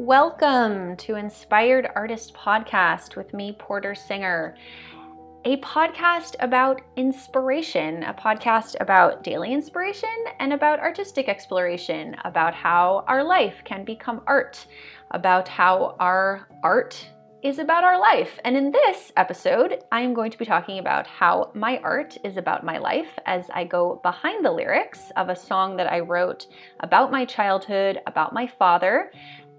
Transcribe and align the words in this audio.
Welcome 0.00 0.96
to 0.96 1.16
Inspired 1.16 1.90
Artist 1.94 2.32
Podcast 2.32 3.16
with 3.16 3.34
me, 3.34 3.54
Porter 3.58 3.94
Singer, 3.94 4.56
a 5.44 5.58
podcast 5.58 6.36
about 6.40 6.80
inspiration, 6.96 8.04
a 8.04 8.14
podcast 8.14 8.76
about 8.80 9.22
daily 9.22 9.52
inspiration 9.52 10.08
and 10.38 10.54
about 10.54 10.80
artistic 10.80 11.28
exploration, 11.28 12.16
about 12.24 12.54
how 12.54 13.04
our 13.08 13.22
life 13.22 13.56
can 13.64 13.84
become 13.84 14.22
art, 14.26 14.66
about 15.10 15.46
how 15.48 15.96
our 16.00 16.48
art 16.62 17.06
is 17.42 17.58
about 17.58 17.84
our 17.84 18.00
life. 18.00 18.38
And 18.44 18.56
in 18.56 18.72
this 18.72 19.12
episode, 19.18 19.84
I 19.92 20.00
am 20.00 20.14
going 20.14 20.30
to 20.30 20.38
be 20.38 20.46
talking 20.46 20.78
about 20.78 21.06
how 21.06 21.50
my 21.54 21.78
art 21.84 22.16
is 22.24 22.38
about 22.38 22.64
my 22.64 22.78
life 22.78 23.18
as 23.26 23.50
I 23.52 23.64
go 23.64 24.00
behind 24.02 24.46
the 24.46 24.52
lyrics 24.52 25.12
of 25.16 25.28
a 25.28 25.36
song 25.36 25.76
that 25.76 25.92
I 25.92 26.00
wrote 26.00 26.46
about 26.80 27.10
my 27.10 27.26
childhood, 27.26 28.00
about 28.06 28.32
my 28.32 28.46
father, 28.46 29.12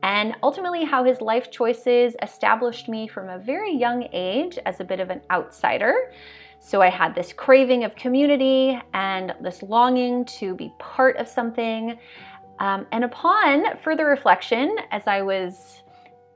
and 0.04 0.36
ultimately 0.42 0.84
how 0.84 1.04
his 1.04 1.22
life 1.22 1.52
choices 1.52 2.16
established 2.22 2.88
me 2.88 3.08
from 3.08 3.30
a 3.30 3.38
very 3.38 3.74
young 3.76 4.08
age 4.14 4.58
as 4.66 4.80
a 4.80 4.84
bit 4.84 5.00
of 5.00 5.10
an 5.10 5.22
outsider. 5.30 6.12
So 6.60 6.82
I 6.82 6.90
had 6.90 7.16
this 7.16 7.34
craving 7.34 7.84
of 7.84 7.96
community 7.96 8.80
and 8.94 9.34
this 9.42 9.64
longing 9.64 10.26
to 10.26 10.56
be 10.56 10.74
part 10.80 11.18
of 11.18 11.28
something. 11.28 11.98
Um, 12.60 12.86
and 12.92 13.04
upon 13.04 13.78
further 13.78 14.06
reflection, 14.06 14.76
as 14.92 15.08
I 15.08 15.22
was 15.22 15.82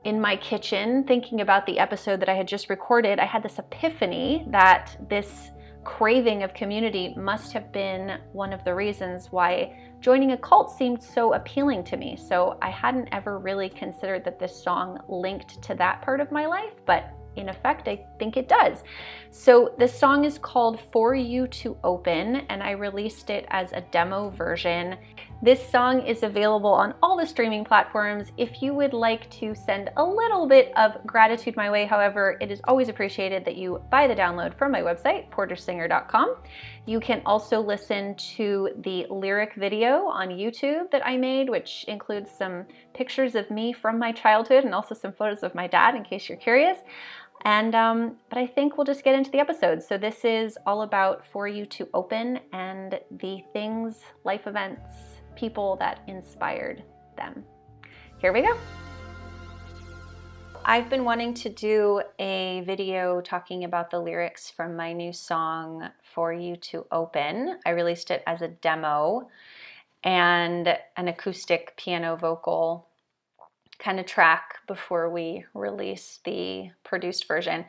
in 0.04 0.20
my 0.20 0.36
kitchen 0.36 1.04
thinking 1.04 1.40
about 1.40 1.66
the 1.66 1.78
episode 1.78 2.20
that 2.20 2.28
I 2.28 2.34
had 2.34 2.46
just 2.46 2.70
recorded, 2.70 3.18
I 3.18 3.24
had 3.24 3.42
this 3.42 3.58
epiphany 3.58 4.46
that 4.50 4.96
this 5.08 5.50
craving 5.86 6.42
of 6.42 6.52
community 6.52 7.14
must 7.16 7.52
have 7.52 7.70
been 7.70 8.18
one 8.32 8.52
of 8.52 8.62
the 8.64 8.74
reasons 8.74 9.30
why 9.30 9.78
joining 10.00 10.32
a 10.32 10.36
cult 10.36 10.76
seemed 10.76 11.00
so 11.00 11.34
appealing 11.34 11.84
to 11.84 11.96
me. 11.96 12.16
So 12.16 12.58
I 12.60 12.70
hadn't 12.70 13.08
ever 13.12 13.38
really 13.38 13.68
considered 13.68 14.24
that 14.24 14.38
this 14.40 14.62
song 14.62 14.98
linked 15.08 15.62
to 15.62 15.74
that 15.76 16.02
part 16.02 16.20
of 16.20 16.32
my 16.32 16.44
life, 16.44 16.72
but 16.86 17.12
in 17.36 17.48
effect, 17.48 17.86
I 17.86 18.04
think 18.18 18.36
it 18.36 18.48
does. 18.48 18.82
So 19.30 19.74
the 19.78 19.86
song 19.86 20.24
is 20.24 20.38
called 20.38 20.80
For 20.92 21.14
You 21.14 21.46
to 21.48 21.76
Open, 21.84 22.36
and 22.48 22.62
I 22.62 22.72
released 22.72 23.30
it 23.30 23.46
as 23.50 23.72
a 23.72 23.80
demo 23.80 24.30
version. 24.30 24.96
This 25.42 25.68
song 25.68 26.00
is 26.00 26.22
available 26.22 26.72
on 26.72 26.94
all 27.02 27.14
the 27.14 27.26
streaming 27.26 27.62
platforms. 27.62 28.32
If 28.38 28.62
you 28.62 28.72
would 28.72 28.94
like 28.94 29.30
to 29.32 29.54
send 29.54 29.90
a 29.98 30.02
little 30.02 30.48
bit 30.48 30.72
of 30.78 31.06
gratitude 31.06 31.56
my 31.56 31.70
way, 31.70 31.84
however, 31.84 32.38
it 32.40 32.50
is 32.50 32.62
always 32.64 32.88
appreciated 32.88 33.44
that 33.44 33.54
you 33.54 33.82
buy 33.90 34.06
the 34.06 34.14
download 34.14 34.56
from 34.56 34.72
my 34.72 34.80
website, 34.80 35.30
portersinger.com. 35.30 36.36
You 36.86 37.00
can 37.00 37.20
also 37.26 37.60
listen 37.60 38.14
to 38.36 38.70
the 38.78 39.06
lyric 39.10 39.54
video 39.56 40.06
on 40.06 40.28
YouTube 40.28 40.90
that 40.90 41.06
I 41.06 41.18
made, 41.18 41.50
which 41.50 41.84
includes 41.86 42.30
some 42.30 42.64
pictures 42.94 43.34
of 43.34 43.50
me 43.50 43.74
from 43.74 43.98
my 43.98 44.12
childhood 44.12 44.64
and 44.64 44.74
also 44.74 44.94
some 44.94 45.12
photos 45.12 45.42
of 45.42 45.54
my 45.54 45.66
dad 45.66 45.94
in 45.94 46.02
case 46.02 46.30
you're 46.30 46.38
curious. 46.38 46.78
And 47.44 47.74
um, 47.74 48.16
but 48.30 48.38
I 48.38 48.46
think 48.46 48.78
we'll 48.78 48.86
just 48.86 49.04
get 49.04 49.14
into 49.14 49.30
the 49.30 49.38
episode. 49.38 49.82
So 49.82 49.98
this 49.98 50.24
is 50.24 50.56
all 50.64 50.80
about 50.80 51.26
for 51.26 51.46
you 51.46 51.66
to 51.66 51.86
open 51.92 52.40
and 52.54 52.98
the 53.10 53.42
things, 53.52 54.00
life 54.24 54.46
events, 54.46 55.15
people 55.36 55.76
that 55.76 56.00
inspired 56.06 56.82
them. 57.16 57.44
Here 58.18 58.32
we 58.32 58.42
go. 58.42 58.56
I've 60.64 60.90
been 60.90 61.04
wanting 61.04 61.32
to 61.34 61.48
do 61.48 62.02
a 62.18 62.62
video 62.66 63.20
talking 63.20 63.62
about 63.62 63.88
the 63.88 64.00
lyrics 64.00 64.50
from 64.50 64.74
my 64.74 64.92
new 64.92 65.12
song, 65.12 65.88
For 66.02 66.32
You 66.32 66.56
to 66.56 66.86
Open. 66.90 67.60
I 67.64 67.70
released 67.70 68.10
it 68.10 68.24
as 68.26 68.42
a 68.42 68.48
demo 68.48 69.28
and 70.02 70.76
an 70.96 71.06
acoustic 71.06 71.76
piano 71.76 72.16
vocal 72.16 72.88
kind 73.78 74.00
of 74.00 74.06
track 74.06 74.56
before 74.66 75.08
we 75.08 75.44
release 75.54 76.18
the 76.24 76.70
produced 76.82 77.28
version. 77.28 77.64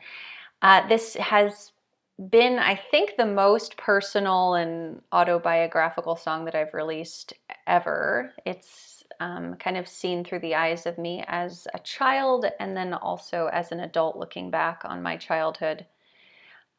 Uh, 0.60 0.86
this 0.88 1.14
has 1.14 1.70
been, 2.18 2.58
I 2.58 2.74
think, 2.74 3.16
the 3.16 3.26
most 3.26 3.76
personal 3.76 4.54
and 4.54 5.00
autobiographical 5.12 6.16
song 6.16 6.44
that 6.46 6.54
I've 6.54 6.74
released 6.74 7.32
ever. 7.66 8.32
It's 8.44 9.04
um, 9.20 9.54
kind 9.54 9.76
of 9.76 9.86
seen 9.86 10.24
through 10.24 10.40
the 10.40 10.54
eyes 10.54 10.86
of 10.86 10.98
me 10.98 11.24
as 11.28 11.66
a 11.74 11.78
child 11.80 12.46
and 12.58 12.76
then 12.76 12.92
also 12.94 13.48
as 13.52 13.72
an 13.72 13.80
adult 13.80 14.16
looking 14.16 14.50
back 14.50 14.82
on 14.84 15.02
my 15.02 15.16
childhood. 15.16 15.86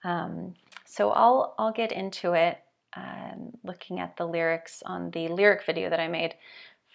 Um, 0.04 0.56
so 0.86 1.12
I'll 1.12 1.56
I'll 1.58 1.74
get 1.74 1.92
into 1.92 2.34
it, 2.34 2.60
um, 2.96 3.52
looking 3.64 4.00
at 4.00 4.16
the 4.18 4.26
lyrics 4.26 4.82
on 4.86 5.12
the 5.12 5.28
lyric 5.28 5.66
video 5.66 5.90
that 5.90 6.00
I 6.00 6.08
made 6.08 6.36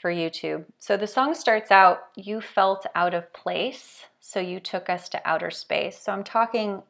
for 0.00 0.10
YouTube. 0.10 0.64
So 0.78 0.96
the 0.96 1.06
song 1.06 1.34
starts 1.34 1.70
out, 1.70 2.08
You 2.16 2.40
felt 2.40 2.86
out 2.94 3.14
of 3.14 3.32
place, 3.32 4.04
so 4.20 4.40
you 4.40 4.60
took 4.60 4.88
us 4.88 5.08
to 5.10 5.28
outer 5.28 5.50
space. 5.50 5.98
So 5.98 6.12
I'm 6.12 6.24
talking 6.24 6.82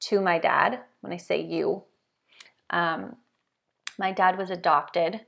to 0.00 0.20
my 0.20 0.38
dad 0.38 0.80
when 1.00 1.12
I 1.12 1.16
say 1.16 1.42
you. 1.42 1.84
Um, 2.70 3.16
my 3.98 4.12
dad 4.12 4.38
was 4.38 4.50
adopted. 4.50 5.20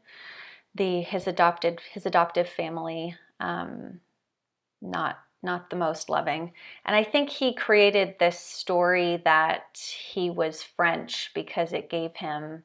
The 0.74 1.02
his 1.02 1.26
adopted 1.26 1.80
his 1.92 2.06
adoptive 2.06 2.48
family, 2.48 3.14
um, 3.40 4.00
not 4.80 5.18
not 5.42 5.70
the 5.70 5.76
most 5.76 6.08
loving. 6.08 6.52
And 6.84 6.94
I 6.94 7.04
think 7.04 7.28
he 7.28 7.54
created 7.54 8.14
this 8.18 8.38
story 8.38 9.20
that 9.24 9.76
he 10.12 10.30
was 10.30 10.62
French 10.62 11.32
because 11.34 11.72
it 11.72 11.90
gave 11.90 12.14
him 12.14 12.62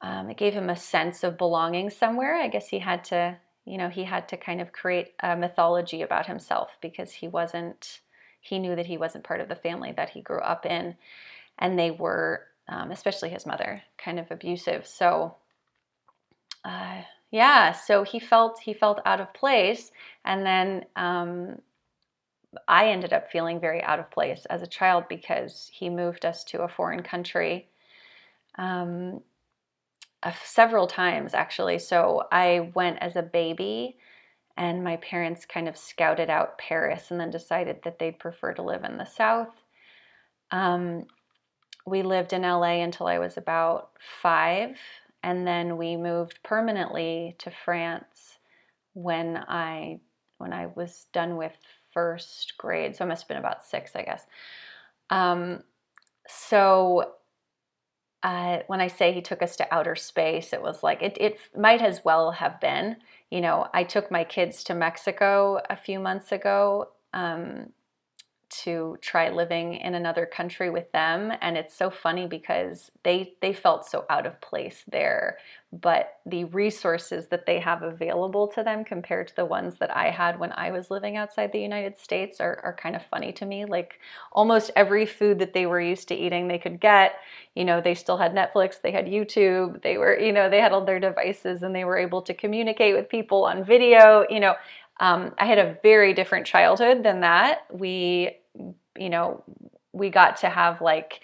um, 0.00 0.30
it 0.30 0.36
gave 0.36 0.52
him 0.52 0.70
a 0.70 0.76
sense 0.76 1.24
of 1.24 1.38
belonging 1.38 1.90
somewhere. 1.90 2.36
I 2.36 2.48
guess 2.48 2.68
he 2.68 2.78
had 2.78 3.02
to, 3.04 3.36
you 3.64 3.78
know, 3.78 3.88
he 3.88 4.04
had 4.04 4.28
to 4.28 4.36
kind 4.36 4.60
of 4.60 4.72
create 4.72 5.14
a 5.20 5.36
mythology 5.36 6.02
about 6.02 6.26
himself 6.26 6.70
because 6.80 7.12
he 7.12 7.26
wasn't, 7.26 8.00
he 8.48 8.58
knew 8.58 8.74
that 8.76 8.86
he 8.86 8.98
wasn't 8.98 9.24
part 9.24 9.40
of 9.40 9.48
the 9.48 9.56
family 9.56 9.92
that 9.96 10.10
he 10.10 10.20
grew 10.20 10.40
up 10.40 10.66
in. 10.66 10.96
And 11.58 11.78
they 11.78 11.90
were, 11.90 12.46
um, 12.68 12.90
especially 12.90 13.30
his 13.30 13.46
mother, 13.46 13.82
kind 13.96 14.18
of 14.18 14.30
abusive. 14.30 14.86
So, 14.86 15.34
uh, 16.64 17.02
yeah, 17.30 17.72
so 17.72 18.04
he 18.04 18.18
felt 18.18 18.58
he 18.60 18.72
felt 18.72 19.00
out 19.04 19.20
of 19.20 19.34
place, 19.34 19.90
and 20.24 20.46
then 20.46 20.84
um, 20.96 21.60
I 22.66 22.88
ended 22.88 23.12
up 23.12 23.30
feeling 23.30 23.60
very 23.60 23.82
out 23.82 23.98
of 23.98 24.10
place 24.10 24.46
as 24.46 24.62
a 24.62 24.66
child 24.66 25.04
because 25.08 25.70
he 25.72 25.90
moved 25.90 26.24
us 26.24 26.42
to 26.44 26.62
a 26.62 26.68
foreign 26.68 27.02
country. 27.02 27.68
Um, 28.56 29.20
uh, 30.22 30.32
several 30.44 30.86
times 30.86 31.32
actually. 31.32 31.78
So 31.78 32.24
I 32.32 32.72
went 32.74 32.98
as 33.00 33.14
a 33.14 33.22
baby, 33.22 33.98
and 34.58 34.82
my 34.82 34.96
parents 34.96 35.46
kind 35.46 35.68
of 35.68 35.76
scouted 35.76 36.28
out 36.28 36.58
Paris 36.58 37.10
and 37.10 37.20
then 37.20 37.30
decided 37.30 37.80
that 37.84 37.98
they'd 37.98 38.18
prefer 38.18 38.52
to 38.52 38.62
live 38.62 38.82
in 38.82 38.98
the 38.98 39.04
South. 39.04 39.54
Um, 40.50 41.04
we 41.86 42.02
lived 42.02 42.32
in 42.32 42.42
LA 42.42 42.82
until 42.82 43.06
I 43.06 43.18
was 43.20 43.36
about 43.36 43.90
five, 44.20 44.76
and 45.22 45.46
then 45.46 45.76
we 45.76 45.96
moved 45.96 46.40
permanently 46.42 47.36
to 47.38 47.50
France 47.50 48.38
when 48.94 49.36
I 49.36 50.00
when 50.38 50.52
I 50.52 50.66
was 50.74 51.06
done 51.12 51.36
with 51.36 51.56
first 51.94 52.54
grade. 52.58 52.96
So 52.96 53.04
I 53.04 53.08
must 53.08 53.22
have 53.22 53.28
been 53.28 53.38
about 53.38 53.64
six, 53.64 53.92
I 53.94 54.02
guess. 54.02 54.26
Um, 55.10 55.62
so 56.28 57.12
uh, 58.22 58.58
when 58.66 58.80
I 58.80 58.88
say 58.88 59.12
he 59.12 59.22
took 59.22 59.42
us 59.42 59.56
to 59.56 59.74
outer 59.74 59.94
space, 59.94 60.52
it 60.52 60.62
was 60.62 60.82
like 60.82 61.02
it, 61.02 61.16
it 61.20 61.38
might 61.56 61.80
as 61.80 62.04
well 62.04 62.32
have 62.32 62.60
been. 62.60 62.96
You 63.30 63.40
know, 63.40 63.68
I 63.74 63.84
took 63.84 64.10
my 64.10 64.24
kids 64.24 64.64
to 64.64 64.74
Mexico 64.74 65.60
a 65.68 65.76
few 65.76 66.00
months 66.00 66.32
ago 66.32 66.88
um, 67.12 67.72
to 68.50 68.96
try 69.00 69.30
living 69.30 69.74
in 69.74 69.94
another 69.94 70.26
country 70.26 70.70
with 70.70 70.90
them 70.92 71.32
and 71.40 71.56
it's 71.56 71.74
so 71.74 71.90
funny 71.90 72.26
because 72.26 72.90
they 73.02 73.34
they 73.40 73.52
felt 73.52 73.86
so 73.86 74.04
out 74.08 74.26
of 74.26 74.40
place 74.40 74.84
there 74.90 75.38
but 75.70 76.20
the 76.24 76.44
resources 76.44 77.26
that 77.26 77.44
they 77.44 77.60
have 77.60 77.82
available 77.82 78.48
to 78.48 78.62
them 78.62 78.84
compared 78.84 79.28
to 79.28 79.36
the 79.36 79.44
ones 79.44 79.74
that 79.78 79.94
I 79.94 80.10
had 80.10 80.38
when 80.38 80.50
I 80.52 80.70
was 80.70 80.90
living 80.90 81.18
outside 81.18 81.52
the 81.52 81.60
United 81.60 81.98
States 81.98 82.40
are, 82.40 82.58
are 82.64 82.72
kind 82.72 82.96
of 82.96 83.04
funny 83.04 83.32
to 83.32 83.44
me. 83.44 83.66
Like 83.66 84.00
almost 84.32 84.70
every 84.76 85.04
food 85.04 85.38
that 85.40 85.52
they 85.52 85.66
were 85.66 85.80
used 85.80 86.08
to 86.08 86.14
eating 86.14 86.48
they 86.48 86.58
could 86.58 86.80
get. 86.80 87.16
You 87.54 87.66
know 87.66 87.82
they 87.82 87.94
still 87.94 88.16
had 88.16 88.34
Netflix 88.34 88.80
they 88.80 88.92
had 88.92 89.06
YouTube 89.06 89.82
they 89.82 89.98
were 89.98 90.18
you 90.18 90.32
know 90.32 90.48
they 90.48 90.60
had 90.60 90.72
all 90.72 90.84
their 90.84 91.00
devices 91.00 91.62
and 91.62 91.74
they 91.74 91.84
were 91.84 91.98
able 91.98 92.22
to 92.22 92.32
communicate 92.32 92.94
with 92.94 93.08
people 93.08 93.44
on 93.44 93.62
video 93.62 94.24
you 94.30 94.40
know 94.40 94.54
um, 95.00 95.34
I 95.38 95.46
had 95.46 95.58
a 95.58 95.78
very 95.82 96.12
different 96.12 96.46
childhood 96.46 97.02
than 97.02 97.20
that. 97.20 97.66
We, 97.72 98.36
you 98.96 99.10
know, 99.10 99.44
we 99.92 100.10
got 100.10 100.38
to 100.38 100.48
have 100.48 100.80
like, 100.80 101.20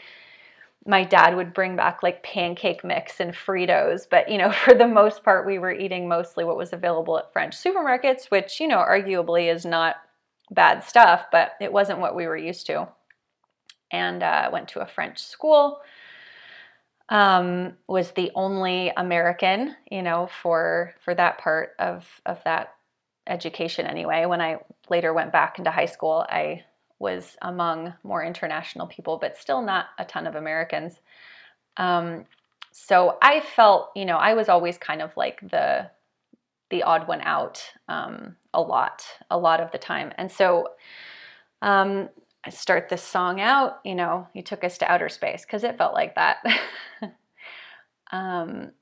my 0.86 1.02
dad 1.02 1.34
would 1.34 1.54
bring 1.54 1.76
back 1.76 2.02
like 2.02 2.22
pancake 2.22 2.84
mix 2.84 3.18
and 3.18 3.32
Fritos, 3.32 4.06
but 4.08 4.28
you 4.30 4.38
know, 4.38 4.52
for 4.64 4.74
the 4.74 4.86
most 4.86 5.24
part, 5.24 5.46
we 5.46 5.58
were 5.58 5.72
eating 5.72 6.08
mostly 6.08 6.44
what 6.44 6.56
was 6.56 6.72
available 6.72 7.18
at 7.18 7.32
French 7.32 7.56
supermarkets, 7.56 8.30
which, 8.30 8.60
you 8.60 8.68
know, 8.68 8.78
arguably 8.78 9.52
is 9.52 9.64
not 9.64 9.96
bad 10.50 10.84
stuff, 10.84 11.26
but 11.32 11.52
it 11.60 11.72
wasn't 11.72 11.98
what 11.98 12.14
we 12.14 12.26
were 12.26 12.36
used 12.36 12.66
to. 12.66 12.88
And 13.90 14.22
uh, 14.22 14.50
went 14.52 14.68
to 14.68 14.80
a 14.80 14.86
French 14.86 15.18
school. 15.18 15.80
Um, 17.10 17.74
was 17.86 18.12
the 18.12 18.30
only 18.34 18.90
American, 18.96 19.76
you 19.90 20.02
know, 20.02 20.28
for 20.42 20.94
for 21.04 21.14
that 21.14 21.36
part 21.38 21.72
of 21.78 22.08
of 22.24 22.42
that 22.44 22.73
education 23.26 23.86
anyway. 23.86 24.26
When 24.26 24.40
I 24.40 24.58
later 24.88 25.12
went 25.12 25.32
back 25.32 25.58
into 25.58 25.70
high 25.70 25.86
school, 25.86 26.26
I 26.28 26.64
was 26.98 27.36
among 27.42 27.94
more 28.02 28.24
international 28.24 28.86
people, 28.86 29.18
but 29.18 29.36
still 29.36 29.62
not 29.62 29.86
a 29.98 30.04
ton 30.04 30.26
of 30.26 30.34
Americans. 30.34 31.00
Um, 31.76 32.24
so 32.72 33.18
I 33.22 33.40
felt, 33.40 33.90
you 33.94 34.04
know, 34.04 34.16
I 34.16 34.34
was 34.34 34.48
always 34.48 34.78
kind 34.78 35.02
of 35.02 35.16
like 35.16 35.40
the 35.50 35.90
the 36.70 36.82
odd 36.82 37.06
one 37.06 37.20
out 37.20 37.62
um, 37.88 38.34
a 38.52 38.60
lot, 38.60 39.04
a 39.30 39.38
lot 39.38 39.60
of 39.60 39.70
the 39.70 39.78
time. 39.78 40.12
And 40.16 40.32
so 40.32 40.68
um, 41.62 42.08
I 42.42 42.50
start 42.50 42.88
this 42.88 43.02
song 43.02 43.40
out, 43.40 43.80
you 43.84 43.94
know, 43.94 44.26
you 44.32 44.42
took 44.42 44.64
us 44.64 44.78
to 44.78 44.90
outer 44.90 45.08
space 45.08 45.44
because 45.44 45.62
it 45.62 45.78
felt 45.78 45.94
like 45.94 46.14
that. 46.16 46.38
um, 48.12 48.72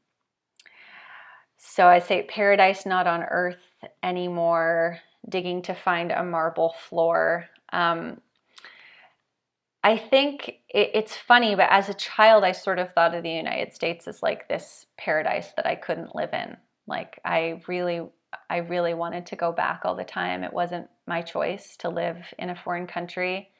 so 1.59 1.87
I 1.87 1.99
say, 1.99 2.23
paradise 2.23 2.87
not 2.87 3.07
on 3.07 3.25
earth 3.25 3.72
anymore, 4.03 4.99
digging 5.29 5.63
to 5.63 5.75
find 5.75 6.11
a 6.11 6.25
marble 6.25 6.75
floor. 6.89 7.49
Um, 7.73 8.21
I 9.85 9.97
think 9.97 10.61
it, 10.69 10.91
it's 10.95 11.17
funny, 11.17 11.55
but 11.55 11.69
as 11.71 11.89
a 11.89 11.95
child, 11.95 12.45
I 12.45 12.53
sort 12.53 12.79
of 12.79 12.93
thought 12.93 13.15
of 13.15 13.23
the 13.23 13.31
United 13.31 13.75
States 13.75 14.07
as 14.07 14.23
like 14.23 14.49
this 14.49 14.87
paradise 14.97 15.53
that 15.57 15.67
I 15.67 15.75
couldn't 15.75 16.15
live 16.15 16.33
in. 16.33 16.57
Like 16.87 17.21
I 17.25 17.61
really, 17.67 18.03
I 18.49 18.59
really 18.59 18.95
wanted 18.95 19.27
to 19.27 19.37
go 19.37 19.53
back 19.53 19.83
all 19.85 19.97
the 19.97 20.05
time. 20.05 20.45
It 20.45 20.53
wasn't 20.53 20.89
my 21.07 21.23
choice 21.23 21.77
to 21.79 21.89
live 21.89 22.19
in 22.39 22.51
a 22.51 22.57
foreign 22.57 22.87
country 22.87 23.51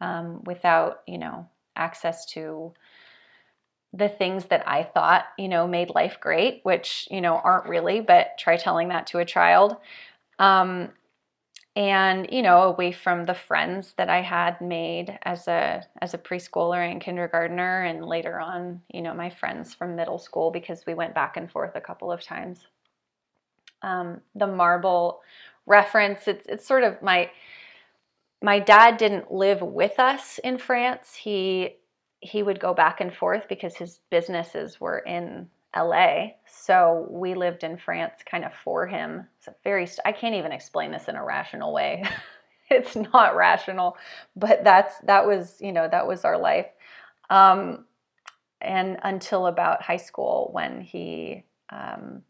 um, 0.00 0.42
without, 0.44 1.02
you 1.06 1.18
know, 1.18 1.48
access 1.76 2.26
to 2.26 2.72
the 3.92 4.08
things 4.08 4.46
that 4.46 4.66
I 4.68 4.84
thought, 4.84 5.24
you 5.36 5.48
know, 5.48 5.66
made 5.66 5.90
life 5.90 6.18
great, 6.20 6.60
which, 6.62 7.08
you 7.10 7.20
know, 7.20 7.36
aren't 7.36 7.68
really, 7.68 8.00
but 8.00 8.38
try 8.38 8.56
telling 8.56 8.88
that 8.88 9.08
to 9.08 9.18
a 9.18 9.24
child. 9.24 9.76
Um, 10.38 10.90
and 11.76 12.28
you 12.32 12.42
know 12.42 12.62
away 12.62 12.90
from 12.90 13.24
the 13.24 13.34
friends 13.34 13.94
that 13.96 14.08
i 14.08 14.20
had 14.20 14.60
made 14.60 15.16
as 15.22 15.46
a 15.46 15.82
as 16.02 16.14
a 16.14 16.18
preschooler 16.18 16.90
and 16.90 17.00
kindergartner 17.00 17.84
and 17.84 18.04
later 18.04 18.40
on 18.40 18.80
you 18.92 19.00
know 19.00 19.14
my 19.14 19.30
friends 19.30 19.72
from 19.72 19.94
middle 19.94 20.18
school 20.18 20.50
because 20.50 20.84
we 20.86 20.94
went 20.94 21.14
back 21.14 21.36
and 21.36 21.50
forth 21.50 21.76
a 21.76 21.80
couple 21.80 22.10
of 22.10 22.22
times 22.22 22.66
um, 23.82 24.20
the 24.34 24.46
marble 24.46 25.20
reference 25.66 26.26
it's, 26.26 26.44
it's 26.46 26.66
sort 26.66 26.82
of 26.82 27.00
my 27.02 27.30
my 28.42 28.58
dad 28.58 28.96
didn't 28.96 29.32
live 29.32 29.62
with 29.62 29.98
us 30.00 30.40
in 30.42 30.58
france 30.58 31.14
he 31.14 31.76
he 32.20 32.42
would 32.42 32.60
go 32.60 32.74
back 32.74 33.00
and 33.00 33.14
forth 33.14 33.46
because 33.48 33.76
his 33.76 34.00
businesses 34.10 34.80
were 34.80 34.98
in 34.98 35.48
LA. 35.76 36.32
So 36.46 37.06
we 37.10 37.34
lived 37.34 37.64
in 37.64 37.78
France 37.78 38.18
kind 38.28 38.44
of 38.44 38.52
for 38.54 38.86
him. 38.86 39.26
It's 39.38 39.48
a 39.48 39.54
very, 39.64 39.88
I 40.04 40.12
can't 40.12 40.34
even 40.34 40.52
explain 40.52 40.90
this 40.90 41.08
in 41.08 41.16
a 41.16 41.24
rational 41.24 41.72
way. 41.72 42.04
it's 42.70 42.96
not 42.96 43.36
rational, 43.36 43.96
but 44.36 44.64
that's, 44.64 44.98
that 45.04 45.26
was, 45.26 45.56
you 45.60 45.72
know, 45.72 45.88
that 45.90 46.06
was 46.06 46.24
our 46.24 46.38
life. 46.38 46.66
Um, 47.30 47.84
and 48.60 48.98
until 49.02 49.46
about 49.46 49.82
high 49.82 49.96
school 49.96 50.50
when 50.52 50.80
he 50.82 51.44
um, 51.70 52.22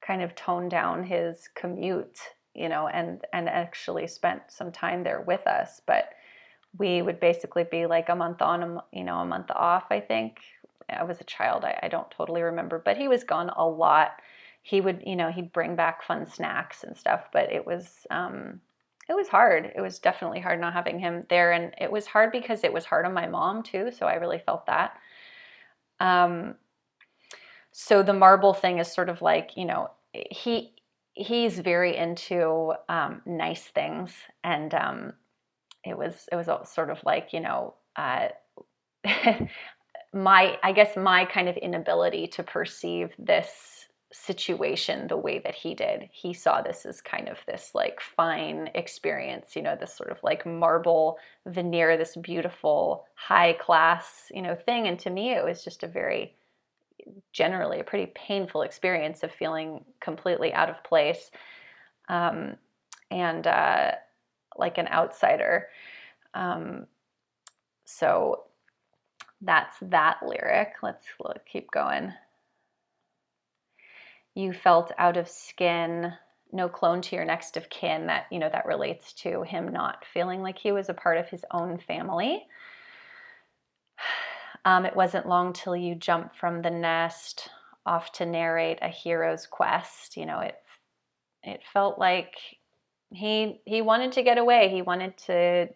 kind 0.00 0.22
of 0.22 0.34
toned 0.34 0.70
down 0.70 1.04
his 1.04 1.48
commute, 1.54 2.18
you 2.54 2.68
know, 2.68 2.88
and, 2.88 3.22
and 3.32 3.48
actually 3.48 4.06
spent 4.08 4.42
some 4.48 4.72
time 4.72 5.04
there 5.04 5.20
with 5.20 5.46
us. 5.46 5.80
But 5.86 6.08
we 6.78 7.02
would 7.02 7.20
basically 7.20 7.64
be 7.64 7.86
like 7.86 8.08
a 8.08 8.16
month 8.16 8.42
on, 8.42 8.80
you 8.92 9.04
know, 9.04 9.18
a 9.18 9.24
month 9.24 9.50
off, 9.50 9.84
I 9.90 10.00
think, 10.00 10.38
I 10.88 11.04
was 11.04 11.20
a 11.20 11.24
child. 11.24 11.64
I, 11.64 11.78
I 11.82 11.88
don't 11.88 12.10
totally 12.10 12.42
remember, 12.42 12.80
but 12.84 12.96
he 12.96 13.08
was 13.08 13.24
gone 13.24 13.50
a 13.50 13.66
lot. 13.66 14.20
He 14.62 14.80
would, 14.80 15.02
you 15.06 15.16
know, 15.16 15.30
he'd 15.30 15.52
bring 15.52 15.76
back 15.76 16.02
fun 16.02 16.26
snacks 16.26 16.84
and 16.84 16.96
stuff, 16.96 17.24
but 17.32 17.52
it 17.52 17.66
was, 17.66 18.06
um, 18.10 18.60
it 19.08 19.14
was 19.14 19.28
hard. 19.28 19.72
It 19.74 19.80
was 19.80 19.98
definitely 19.98 20.40
hard 20.40 20.60
not 20.60 20.72
having 20.72 20.98
him 20.98 21.26
there, 21.28 21.52
and 21.52 21.74
it 21.78 21.90
was 21.90 22.06
hard 22.06 22.30
because 22.32 22.64
it 22.64 22.72
was 22.72 22.84
hard 22.84 23.04
on 23.04 23.12
my 23.12 23.26
mom 23.26 23.62
too. 23.62 23.90
So 23.90 24.06
I 24.06 24.14
really 24.14 24.38
felt 24.38 24.66
that. 24.66 24.96
Um, 25.98 26.54
so 27.72 28.02
the 28.02 28.12
marble 28.12 28.54
thing 28.54 28.78
is 28.78 28.92
sort 28.92 29.08
of 29.08 29.22
like, 29.22 29.56
you 29.56 29.64
know, 29.64 29.90
he 30.12 30.72
he's 31.14 31.58
very 31.58 31.96
into 31.96 32.72
um, 32.88 33.20
nice 33.26 33.64
things, 33.64 34.12
and 34.44 34.72
um, 34.74 35.12
it 35.84 35.96
was 35.96 36.28
it 36.30 36.36
was 36.36 36.48
sort 36.68 36.90
of 36.90 36.98
like, 37.04 37.32
you 37.32 37.40
know. 37.40 37.74
Uh, 37.96 38.28
my 40.14 40.58
i 40.62 40.72
guess 40.72 40.96
my 40.96 41.24
kind 41.24 41.48
of 41.48 41.56
inability 41.56 42.26
to 42.26 42.42
perceive 42.42 43.10
this 43.18 43.86
situation 44.12 45.06
the 45.08 45.16
way 45.16 45.38
that 45.38 45.54
he 45.54 45.74
did 45.74 46.06
he 46.12 46.34
saw 46.34 46.60
this 46.60 46.84
as 46.84 47.00
kind 47.00 47.28
of 47.28 47.38
this 47.46 47.70
like 47.74 47.98
fine 47.98 48.68
experience 48.74 49.56
you 49.56 49.62
know 49.62 49.74
this 49.74 49.96
sort 49.96 50.10
of 50.10 50.18
like 50.22 50.44
marble 50.44 51.16
veneer 51.46 51.96
this 51.96 52.14
beautiful 52.16 53.06
high 53.14 53.54
class 53.54 54.30
you 54.30 54.42
know 54.42 54.54
thing 54.54 54.86
and 54.86 54.98
to 54.98 55.08
me 55.08 55.32
it 55.32 55.42
was 55.42 55.64
just 55.64 55.82
a 55.82 55.88
very 55.88 56.34
generally 57.32 57.80
a 57.80 57.84
pretty 57.84 58.12
painful 58.14 58.62
experience 58.62 59.22
of 59.22 59.32
feeling 59.32 59.82
completely 60.00 60.52
out 60.52 60.68
of 60.68 60.84
place 60.84 61.30
um, 62.10 62.54
and 63.10 63.46
uh, 63.46 63.92
like 64.56 64.78
an 64.78 64.88
outsider 64.88 65.68
um, 66.34 66.86
so 67.84 68.44
that's 69.40 69.76
that 69.82 70.18
lyric. 70.22 70.74
Let's 70.82 71.04
look, 71.22 71.44
keep 71.46 71.70
going. 71.70 72.12
You 74.34 74.52
felt 74.52 74.92
out 74.98 75.16
of 75.16 75.28
skin, 75.28 76.12
no 76.52 76.68
clone 76.68 77.02
to 77.02 77.16
your 77.16 77.24
next 77.24 77.56
of 77.56 77.68
kin. 77.68 78.06
That, 78.06 78.26
you 78.30 78.38
know, 78.38 78.48
that 78.50 78.66
relates 78.66 79.12
to 79.14 79.42
him 79.42 79.72
not 79.72 80.04
feeling 80.12 80.42
like 80.42 80.58
he 80.58 80.72
was 80.72 80.88
a 80.88 80.94
part 80.94 81.18
of 81.18 81.28
his 81.28 81.44
own 81.50 81.78
family. 81.78 82.46
Um, 84.64 84.86
it 84.86 84.94
wasn't 84.94 85.26
long 85.26 85.52
till 85.52 85.74
you 85.74 85.96
jumped 85.96 86.36
from 86.36 86.62
the 86.62 86.70
nest 86.70 87.48
off 87.84 88.12
to 88.12 88.24
narrate 88.24 88.78
a 88.80 88.86
hero's 88.86 89.44
quest. 89.44 90.16
You 90.16 90.24
know, 90.24 90.38
it 90.38 90.54
it 91.42 91.62
felt 91.72 91.98
like 91.98 92.36
he 93.12 93.60
he 93.64 93.82
wanted 93.82 94.12
to 94.12 94.22
get 94.22 94.38
away. 94.38 94.68
He 94.68 94.82
wanted 94.82 95.16
to 95.26 95.68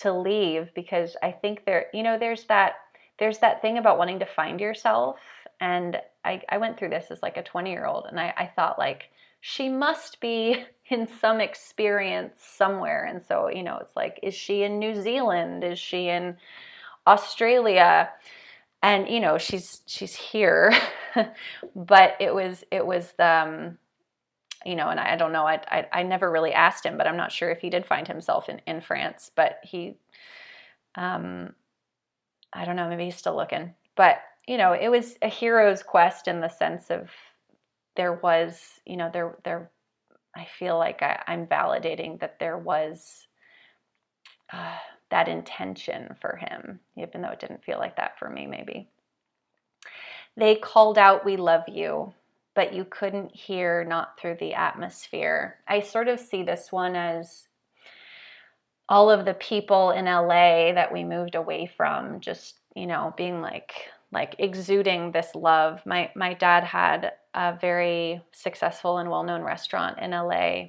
to 0.00 0.12
leave 0.12 0.72
because 0.74 1.16
I 1.22 1.32
think 1.32 1.64
there, 1.64 1.86
you 1.94 2.02
know, 2.02 2.18
there's 2.18 2.44
that 2.44 2.74
there's 3.18 3.38
that 3.38 3.62
thing 3.62 3.78
about 3.78 3.98
wanting 3.98 4.18
to 4.20 4.26
find 4.26 4.60
yourself. 4.60 5.18
And 5.60 5.98
I, 6.24 6.42
I 6.48 6.58
went 6.58 6.78
through 6.78 6.90
this 6.90 7.06
as 7.10 7.22
like 7.22 7.36
a 7.36 7.42
20 7.42 7.70
year 7.70 7.86
old, 7.86 8.06
and 8.08 8.18
I, 8.18 8.34
I 8.36 8.46
thought, 8.46 8.78
like, 8.78 9.10
she 9.40 9.68
must 9.68 10.20
be 10.20 10.64
in 10.90 11.06
some 11.20 11.40
experience 11.40 12.40
somewhere. 12.42 13.04
And 13.04 13.22
so, 13.22 13.48
you 13.48 13.62
know, 13.62 13.78
it's 13.80 13.94
like, 13.96 14.18
is 14.22 14.34
she 14.34 14.62
in 14.64 14.78
New 14.78 15.00
Zealand? 15.00 15.64
Is 15.64 15.78
she 15.78 16.08
in 16.08 16.36
Australia? 17.06 18.10
And 18.82 19.08
you 19.08 19.20
know, 19.20 19.38
she's 19.38 19.80
she's 19.86 20.14
here, 20.14 20.74
but 21.74 22.16
it 22.20 22.34
was 22.34 22.64
it 22.70 22.84
was 22.84 23.14
the 23.16 23.26
um, 23.26 23.78
you 24.64 24.76
know, 24.76 24.88
and 24.88 24.98
I, 24.98 25.12
I 25.12 25.16
don't 25.16 25.32
know. 25.32 25.46
I, 25.46 25.60
I, 25.68 25.86
I 25.92 26.02
never 26.02 26.30
really 26.30 26.52
asked 26.52 26.84
him, 26.84 26.96
but 26.96 27.06
I'm 27.06 27.16
not 27.16 27.32
sure 27.32 27.50
if 27.50 27.60
he 27.60 27.70
did 27.70 27.86
find 27.86 28.06
himself 28.06 28.48
in 28.48 28.60
in 28.66 28.80
France. 28.80 29.30
But 29.34 29.58
he, 29.62 29.96
um, 30.94 31.54
I 32.52 32.64
don't 32.64 32.76
know, 32.76 32.88
maybe 32.88 33.04
he's 33.04 33.16
still 33.16 33.36
looking. 33.36 33.74
But, 33.96 34.18
you 34.46 34.56
know, 34.56 34.72
it 34.72 34.88
was 34.88 35.16
a 35.22 35.28
hero's 35.28 35.82
quest 35.82 36.28
in 36.28 36.40
the 36.40 36.48
sense 36.48 36.90
of 36.90 37.10
there 37.96 38.14
was, 38.14 38.80
you 38.86 38.96
know, 38.96 39.10
there, 39.12 39.36
there, 39.44 39.70
I 40.36 40.46
feel 40.58 40.78
like 40.78 41.02
I, 41.02 41.22
am 41.26 41.46
validating 41.46 42.20
that 42.20 42.38
there 42.38 42.58
was 42.58 43.26
uh, 44.52 44.76
that 45.10 45.28
intention 45.28 46.16
for 46.20 46.36
him, 46.36 46.80
even 46.96 47.22
though 47.22 47.30
it 47.30 47.40
didn't 47.40 47.64
feel 47.64 47.78
like 47.78 47.96
that 47.96 48.18
for 48.18 48.28
me, 48.28 48.46
maybe. 48.46 48.88
They 50.36 50.56
called 50.56 50.98
out, 50.98 51.24
We 51.24 51.36
love 51.36 51.64
you, 51.68 52.12
but 52.54 52.72
you 52.72 52.84
couldn't 52.84 53.34
hear, 53.34 53.84
not 53.84 54.18
through 54.18 54.36
the 54.38 54.54
atmosphere. 54.54 55.56
I 55.66 55.80
sort 55.80 56.08
of 56.08 56.20
see 56.20 56.42
this 56.42 56.70
one 56.70 56.94
as 56.96 57.48
all 58.88 59.10
of 59.10 59.24
the 59.24 59.34
people 59.34 59.90
in 59.90 60.04
LA 60.04 60.72
that 60.72 60.92
we 60.92 61.04
moved 61.04 61.34
away 61.34 61.66
from 61.66 62.20
just, 62.20 62.60
you 62.74 62.86
know, 62.86 63.14
being 63.16 63.40
like 63.40 63.72
like 64.12 64.36
exuding 64.38 65.10
this 65.10 65.34
love. 65.34 65.80
My 65.84 66.10
my 66.14 66.34
dad 66.34 66.64
had 66.64 67.12
a 67.34 67.58
very 67.60 68.22
successful 68.32 68.98
and 68.98 69.10
well-known 69.10 69.42
restaurant 69.42 69.98
in 69.98 70.12
LA. 70.12 70.66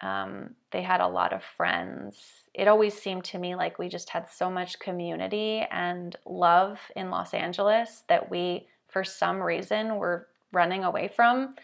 Um, 0.00 0.54
they 0.70 0.82
had 0.82 1.00
a 1.00 1.08
lot 1.08 1.32
of 1.32 1.42
friends. 1.42 2.16
It 2.52 2.68
always 2.68 2.94
seemed 2.94 3.24
to 3.24 3.38
me 3.38 3.56
like 3.56 3.78
we 3.78 3.88
just 3.88 4.10
had 4.10 4.28
so 4.28 4.48
much 4.48 4.78
community 4.78 5.66
and 5.72 6.14
love 6.24 6.78
in 6.94 7.10
Los 7.10 7.34
Angeles 7.34 8.04
that 8.08 8.30
we, 8.30 8.68
for 8.88 9.02
some 9.02 9.42
reason, 9.42 9.96
were 9.96 10.28
running 10.54 10.84
away 10.84 11.08
from 11.14 11.54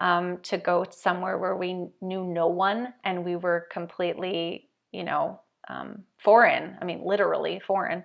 um, 0.00 0.38
to 0.38 0.58
go 0.58 0.84
somewhere 0.90 1.38
where 1.38 1.56
we 1.56 1.86
knew 2.00 2.24
no 2.24 2.48
one 2.48 2.92
and 3.04 3.24
we 3.24 3.36
were 3.36 3.68
completely 3.70 4.68
you 4.92 5.04
know, 5.04 5.40
um, 5.68 6.04
foreign. 6.18 6.76
I 6.80 6.84
mean, 6.84 7.02
literally 7.04 7.60
foreign. 7.66 8.04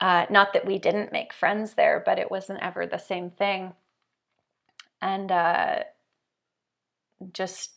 Uh, 0.00 0.26
not 0.30 0.52
that 0.52 0.66
we 0.66 0.78
didn't 0.78 1.12
make 1.12 1.32
friends 1.32 1.74
there, 1.74 2.02
but 2.04 2.18
it 2.18 2.30
wasn't 2.30 2.62
ever 2.62 2.86
the 2.86 2.98
same 2.98 3.30
thing. 3.30 3.72
And 5.02 5.30
uh, 5.30 5.80
just 7.32 7.72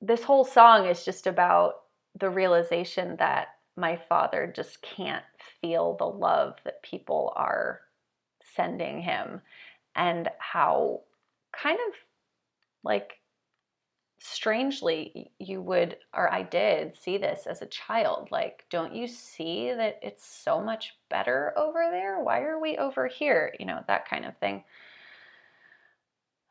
this 0.00 0.22
whole 0.22 0.44
song 0.44 0.86
is 0.86 1.04
just 1.04 1.26
about 1.26 1.74
the 2.18 2.30
realization 2.30 3.16
that 3.18 3.48
my 3.76 3.96
father 4.08 4.52
just 4.54 4.82
can't 4.82 5.24
feel 5.60 5.96
the 5.96 6.06
love 6.06 6.54
that 6.64 6.82
people 6.82 7.32
are 7.36 7.80
sending 8.58 9.00
him 9.00 9.40
and 9.94 10.28
how 10.38 11.00
kind 11.52 11.78
of 11.88 11.94
like 12.82 13.20
strangely 14.18 15.30
you 15.38 15.62
would 15.62 15.96
or 16.12 16.32
I 16.32 16.42
did 16.42 16.96
see 16.96 17.18
this 17.18 17.46
as 17.46 17.62
a 17.62 17.66
child 17.66 18.28
like 18.32 18.64
don't 18.68 18.92
you 18.92 19.06
see 19.06 19.72
that 19.72 20.00
it's 20.02 20.26
so 20.26 20.60
much 20.60 20.96
better 21.08 21.52
over 21.56 21.88
there? 21.90 22.20
Why 22.20 22.40
are 22.40 22.58
we 22.58 22.76
over 22.78 23.06
here? 23.06 23.54
You 23.60 23.66
know 23.66 23.80
that 23.86 24.08
kind 24.08 24.24
of 24.24 24.36
thing. 24.38 24.64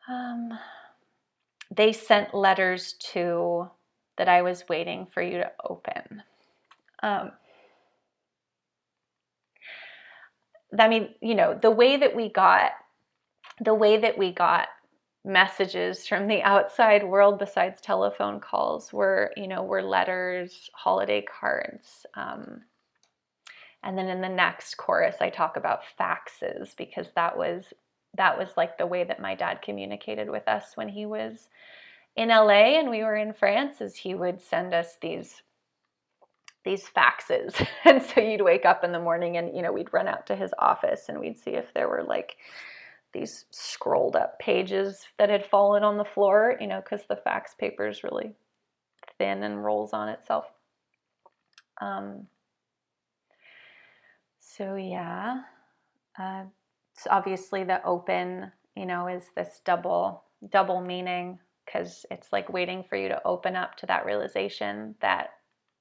Um 0.07 0.57
they 1.75 1.91
sent 1.91 2.33
letters 2.33 2.93
to 3.11 3.69
that 4.17 4.29
I 4.29 4.41
was 4.43 4.69
waiting 4.69 5.05
for 5.13 5.21
you 5.21 5.39
to 5.39 5.51
open. 5.69 6.23
Um 7.03 7.31
I 10.77 10.87
mean 10.87 11.09
you 11.21 11.35
know 11.35 11.57
the 11.59 11.71
way 11.71 11.97
that 11.97 12.15
we 12.15 12.29
got 12.29 12.71
the 13.59 13.73
way 13.73 13.97
that 13.97 14.17
we 14.17 14.31
got 14.31 14.67
messages 15.27 16.07
from 16.07 16.27
the 16.27 16.41
outside 16.43 17.03
world 17.03 17.37
besides 17.37 17.81
telephone 17.81 18.39
calls 18.39 18.93
were 18.93 19.31
you 19.35 19.47
know 19.47 19.61
were 19.61 19.83
letters 19.83 20.69
holiday 20.73 21.21
cards 21.21 22.05
um, 22.15 22.61
and 23.83 23.97
then 23.97 24.07
in 24.07 24.21
the 24.21 24.29
next 24.29 24.77
chorus 24.77 25.17
i 25.19 25.29
talk 25.29 25.57
about 25.57 25.81
faxes 25.99 26.75
because 26.77 27.07
that 27.15 27.37
was 27.37 27.65
that 28.15 28.37
was 28.37 28.49
like 28.55 28.77
the 28.77 28.87
way 28.87 29.03
that 29.03 29.21
my 29.21 29.35
dad 29.35 29.61
communicated 29.61 30.29
with 30.29 30.47
us 30.47 30.71
when 30.75 30.87
he 30.87 31.05
was 31.05 31.49
in 32.15 32.29
la 32.29 32.47
and 32.47 32.89
we 32.89 33.03
were 33.03 33.17
in 33.17 33.33
france 33.33 33.81
is 33.81 33.95
he 33.95 34.15
would 34.15 34.41
send 34.41 34.73
us 34.73 34.95
these 35.01 35.41
these 36.67 36.83
faxes 36.95 37.65
and 37.85 38.03
so 38.03 38.19
you'd 38.19 38.41
wake 38.41 38.65
up 38.65 38.83
in 38.83 38.91
the 38.91 38.99
morning 38.99 39.37
and 39.37 39.55
you 39.55 39.61
know 39.61 39.71
we'd 39.71 39.93
run 39.93 40.07
out 40.07 40.27
to 40.27 40.35
his 40.35 40.51
office 40.59 41.05
and 41.07 41.19
we'd 41.19 41.37
see 41.37 41.51
if 41.51 41.73
there 41.73 41.87
were 41.87 42.03
like 42.03 42.35
these 43.13 43.45
scrolled 43.51 44.15
up 44.15 44.37
pages 44.39 45.07
that 45.17 45.29
had 45.29 45.45
fallen 45.45 45.83
on 45.83 45.97
the 45.97 46.05
floor, 46.05 46.57
you 46.59 46.67
know, 46.67 46.81
because 46.81 47.05
the 47.07 47.15
fax 47.15 47.55
paper 47.55 47.87
is 47.87 48.03
really 48.03 48.31
thin 49.17 49.43
and 49.43 49.63
rolls 49.63 49.93
on 49.93 50.09
itself. 50.09 50.45
Um, 51.81 52.27
so 54.39 54.75
yeah, 54.75 55.41
uh, 56.19 56.43
so 56.93 57.09
obviously 57.11 57.63
the 57.63 57.83
open, 57.83 58.51
you 58.75 58.85
know, 58.85 59.07
is 59.07 59.23
this 59.35 59.61
double 59.65 60.23
double 60.51 60.81
meaning 60.81 61.39
because 61.65 62.05
it's 62.11 62.31
like 62.31 62.53
waiting 62.53 62.83
for 62.87 62.95
you 62.95 63.07
to 63.09 63.21
open 63.25 63.55
up 63.55 63.75
to 63.77 63.85
that 63.87 64.05
realization 64.05 64.95
that 65.01 65.31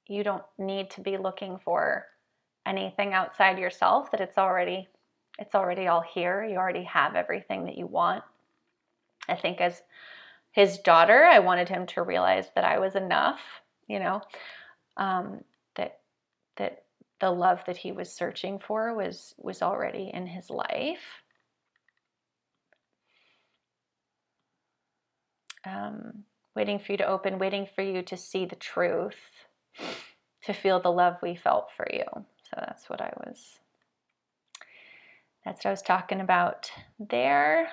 you 0.09 0.23
don't 0.25 0.45
need 0.59 0.91
to 0.91 1.01
be 1.01 1.17
looking 1.17 1.59
for 1.59 2.07
anything 2.67 3.13
outside 3.13 3.59
yourself 3.59 4.11
that 4.11 4.21
it's 4.21 4.39
already 4.39 4.89
it's 5.39 5.55
already 5.55 5.87
all 5.87 6.01
here. 6.01 6.45
You 6.45 6.57
already 6.57 6.85
have 6.85 7.15
everything 7.15 7.65
that 7.67 7.77
you 7.77 7.87
want. 7.87 8.25
I 9.29 9.37
think 9.37 9.61
as 9.61 9.83
his 10.53 10.79
daughter, 10.79 11.25
I 11.25 11.41
wanted 11.41 11.69
him 11.69 11.85
to 11.89 12.03
realize 12.03 12.47
that 12.55 12.65
I 12.65 12.79
was 12.79 12.95
enough, 12.95 13.41
you 13.87 13.99
know, 13.99 14.23
um, 14.97 15.45
that 15.75 16.01
that 16.57 16.85
the 17.21 17.31
love 17.31 17.61
that 17.67 17.77
he 17.77 17.93
was 17.93 18.11
searching 18.11 18.59
for 18.59 18.95
was 18.95 19.35
was 19.37 19.61
already 19.61 20.11
in 20.15 20.27
his 20.27 20.49
life. 20.49 21.05
Um, 25.67 26.25
waiting 26.55 26.79
for 26.79 26.93
you 26.93 26.99
to 26.99 27.07
open, 27.07 27.39
waiting 27.39 27.69
for 27.75 27.83
you 27.83 28.01
to 28.03 28.17
see 28.17 28.47
the 28.47 28.57
truth, 28.57 29.17
to 30.45 30.53
feel 30.53 30.81
the 30.81 30.93
love 30.93 31.17
we 31.23 31.35
felt 31.35 31.69
for 31.77 31.87
you. 31.93 32.05
So 32.15 32.57
that's 32.59 32.89
what 32.89 33.01
I 33.01 33.13
was 33.27 33.59
that's 35.47 35.65
what 35.65 35.71
I 35.71 35.73
was 35.73 35.83
talking 35.83 36.21
about 36.21 36.71
there. 36.99 37.69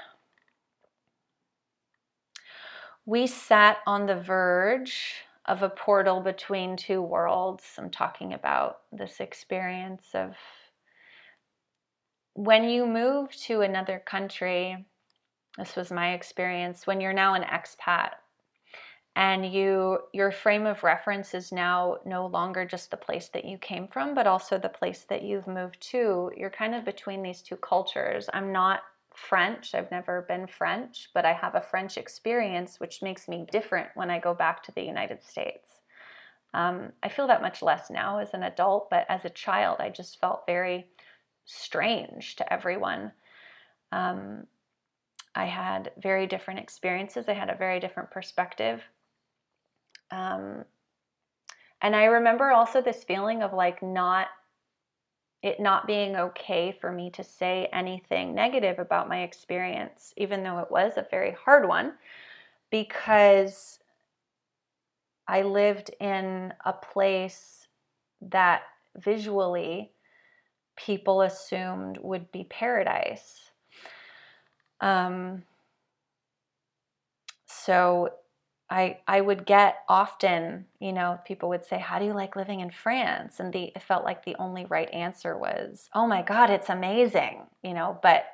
We 3.05 3.25
sat 3.25 3.77
on 3.87 4.05
the 4.05 4.15
verge 4.15 5.15
of 5.45 5.63
a 5.63 5.69
portal 5.69 6.21
between 6.21 6.77
two 6.77 7.01
worlds. 7.01 7.63
I'm 7.77 7.89
talking 7.89 8.33
about 8.33 8.81
this 8.91 9.19
experience 9.19 10.05
of 10.13 10.35
when 12.35 12.63
you 12.63 12.85
move 12.85 13.35
to 13.47 13.61
another 13.61 14.01
country. 14.05 14.85
This 15.57 15.75
was 15.75 15.91
my 15.91 16.13
experience 16.13 16.85
when 16.85 17.01
you're 17.01 17.11
now 17.11 17.33
an 17.33 17.43
expat 17.43 18.11
and 19.15 19.45
you 19.45 19.99
your 20.11 20.31
frame 20.31 20.65
of 20.65 20.83
reference 20.83 21.33
is 21.33 21.51
now 21.51 21.97
no 22.05 22.25
longer 22.25 22.65
just 22.65 22.89
the 22.89 22.97
place 22.97 23.27
that 23.29 23.45
you 23.45 23.57
came 23.57 23.87
from 23.87 24.15
but 24.15 24.27
also 24.27 24.57
the 24.57 24.69
place 24.69 25.05
that 25.09 25.23
you've 25.23 25.47
moved 25.47 25.79
to. 25.81 26.31
You're 26.35 26.49
kind 26.49 26.73
of 26.75 26.85
between 26.85 27.21
these 27.21 27.41
two 27.41 27.57
cultures. 27.57 28.29
I'm 28.33 28.51
not 28.51 28.81
french. 29.13 29.75
I've 29.75 29.91
never 29.91 30.23
been 30.23 30.47
french 30.47 31.09
but 31.13 31.25
i 31.25 31.33
have 31.33 31.55
a 31.55 31.61
french 31.61 31.97
experience 31.97 32.79
which 32.79 33.03
makes 33.03 33.27
me 33.27 33.45
different 33.51 33.89
when 33.93 34.09
i 34.09 34.17
go 34.19 34.33
back 34.33 34.63
to 34.63 34.71
the 34.71 34.83
united 34.83 35.23
states. 35.23 35.81
Um, 36.55 36.91
i 37.03 37.09
feel 37.09 37.27
that 37.27 37.41
much 37.41 37.61
less 37.61 37.91
now 37.91 38.17
as 38.17 38.33
an 38.33 38.43
adult 38.43 38.89
but 38.89 39.05
as 39.09 39.25
a 39.25 39.29
child 39.29 39.77
i 39.79 39.89
just 39.89 40.19
felt 40.19 40.43
very 40.47 40.87
strange 41.45 42.35
to 42.37 42.53
everyone. 42.53 43.11
Um, 43.91 44.47
I 45.35 45.45
had 45.45 45.91
very 45.97 46.27
different 46.27 46.59
experiences. 46.59 47.27
I 47.27 47.33
had 47.33 47.49
a 47.49 47.55
very 47.55 47.79
different 47.79 48.11
perspective. 48.11 48.83
Um, 50.13 50.63
and 51.81 51.95
I 51.95 52.05
remember 52.05 52.51
also 52.51 52.81
this 52.81 53.03
feeling 53.03 53.41
of 53.41 53.51
like 53.51 53.81
not 53.81 54.27
it 55.41 55.59
not 55.59 55.87
being 55.87 56.15
okay 56.15 56.77
for 56.79 56.89
me 56.89 57.09
to 57.09 57.23
say 57.23 57.67
anything 57.73 58.33
negative 58.33 58.79
about 58.79 59.09
my 59.09 59.23
experience, 59.23 60.13
even 60.15 60.41
though 60.41 60.59
it 60.59 60.71
was 60.71 60.93
a 60.95 61.05
very 61.11 61.35
hard 61.43 61.67
one, 61.67 61.95
because 62.69 63.79
I 65.27 65.41
lived 65.41 65.91
in 65.99 66.53
a 66.63 66.71
place 66.71 67.67
that 68.21 68.61
visually 68.95 69.91
people 70.77 71.23
assumed 71.23 71.97
would 72.01 72.31
be 72.31 72.45
paradise. 72.45 73.51
Um, 74.79 75.43
so 77.45 78.13
I, 78.73 79.01
I 79.07 79.21
would 79.21 79.45
get 79.45 79.83
often, 79.87 80.65
you 80.79 80.93
know, 80.93 81.19
people 81.25 81.49
would 81.49 81.63
say, 81.63 81.77
How 81.77 81.99
do 81.99 82.05
you 82.05 82.13
like 82.13 82.35
living 82.35 82.61
in 82.61 82.71
France? 82.71 83.39
And 83.39 83.53
the, 83.53 83.65
it 83.65 83.83
felt 83.83 84.03
like 84.03 84.25
the 84.25 84.35
only 84.39 84.65
right 84.65 84.89
answer 84.91 85.37
was, 85.37 85.89
Oh 85.93 86.07
my 86.07 86.23
God, 86.23 86.49
it's 86.49 86.69
amazing, 86.69 87.43
you 87.61 87.75
know, 87.75 87.99
but 88.01 88.25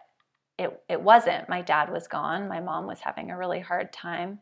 it, 0.58 0.82
it 0.88 1.02
wasn't. 1.02 1.50
My 1.50 1.62
dad 1.62 1.92
was 1.92 2.08
gone. 2.08 2.48
My 2.48 2.62
mom 2.62 2.88
was 2.88 3.02
having 3.02 3.32
a 3.32 3.38
really 3.38 3.60
hard 3.60 3.92
time. 3.92 4.40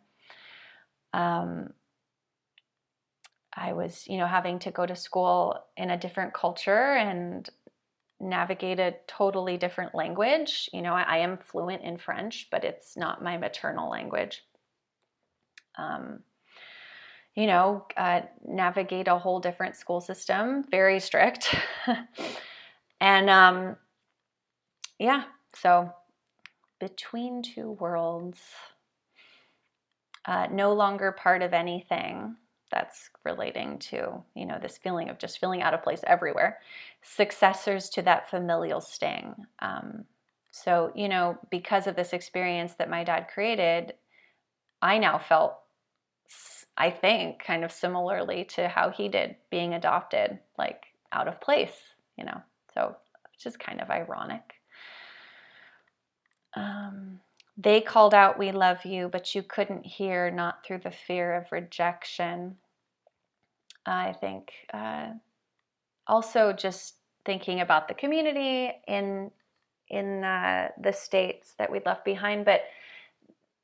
Um, 1.16 1.74
I 3.51 3.74
was, 3.74 4.08
you 4.08 4.20
know, 4.20 4.27
having 4.27 4.60
to 4.60 4.72
go 4.72 4.86
to 4.86 4.96
school 4.96 5.60
in 5.77 5.89
a 5.89 5.98
different 5.98 6.32
culture 6.32 6.94
and 6.94 7.50
navigate 8.20 8.80
a 8.80 8.94
totally 9.08 9.58
different 9.58 9.96
language. 9.96 10.70
You 10.72 10.84
know, 10.84 10.94
I, 10.94 11.01
I 11.01 11.18
am 11.18 11.39
fluent 11.39 11.82
in 11.82 11.98
French, 11.98 12.50
but 12.51 12.63
it's 12.63 12.96
not 12.96 13.24
my 13.24 13.38
maternal 13.38 13.89
language 13.89 14.44
um, 15.77 16.19
you 17.36 17.46
know, 17.46 17.86
uh, 17.98 18.22
navigate 18.46 19.07
a 19.07 19.17
whole 19.17 19.39
different 19.39 19.75
school 19.75 20.01
system, 20.01 20.63
very 20.72 21.00
strict. 21.00 21.55
and 23.01 23.29
um, 23.29 23.75
yeah, 24.98 25.24
so 25.53 25.91
between 26.79 27.43
two 27.43 27.72
worlds, 27.79 28.39
uh, 30.25 30.48
no 30.51 30.74
longer 30.74 31.12
part 31.12 31.41
of 31.41 31.53
anything 31.53 32.36
that's 32.72 33.10
relating 33.24 33.77
to, 33.79 34.22
you 34.36 34.46
know, 34.46 34.57
this 34.62 34.77
feeling 34.77 35.10
of 35.10 35.17
just 35.17 35.39
feeling 35.39 35.62
out 35.62 35.74
of 35.74 35.84
place 35.84 36.01
everywhere. 36.05 36.60
Successors 37.01 37.89
to 37.89 38.01
that 38.01 38.29
familial 38.29 38.81
sting. 38.81 39.34
Um, 39.60 40.05
so, 40.51 40.91
you 40.96 41.07
know, 41.07 41.38
because 41.50 41.88
of 41.88 41.96
this 41.96 42.13
experience 42.13 42.74
that 42.74 42.89
my 42.89 43.03
dad 43.03 43.27
created, 43.34 43.93
I 44.81 44.98
now 44.98 45.17
felt 45.17 45.60
I 46.77 46.91
think, 46.91 47.43
kind 47.43 47.63
of 47.63 47.72
similarly 47.72 48.46
to 48.55 48.67
how 48.67 48.89
he 48.89 49.10
did 49.10 49.36
being 49.50 49.74
adopted, 49.74 50.39
like 50.57 50.86
out 51.12 51.27
of 51.27 51.41
place, 51.41 51.75
you 52.17 52.25
know. 52.25 52.41
So, 52.74 52.96
which 53.31 53.46
is 53.46 53.57
kind 53.57 53.81
of 53.81 53.89
ironic. 53.89 54.53
Um, 56.55 57.19
they 57.57 57.81
called 57.81 58.13
out, 58.13 58.38
We 58.38 58.51
love 58.51 58.86
you, 58.86 59.10
but 59.10 59.34
you 59.34 59.41
couldn't 59.41 59.86
hear, 59.86 60.29
not 60.29 60.63
through 60.63 60.79
the 60.79 60.91
fear 60.91 61.34
of 61.36 61.51
rejection. 61.51 62.57
I 63.86 64.13
think 64.13 64.51
uh, 64.74 65.10
also 66.05 66.53
just 66.53 66.96
thinking 67.25 67.62
about 67.62 67.88
the 67.88 67.93
community 67.93 68.72
in 68.88 69.31
in 69.89 70.24
uh, 70.24 70.67
the 70.81 70.91
states 70.91 71.53
that 71.57 71.72
we 71.72 71.79
left 71.86 72.03
behind, 72.03 72.43
but 72.43 72.62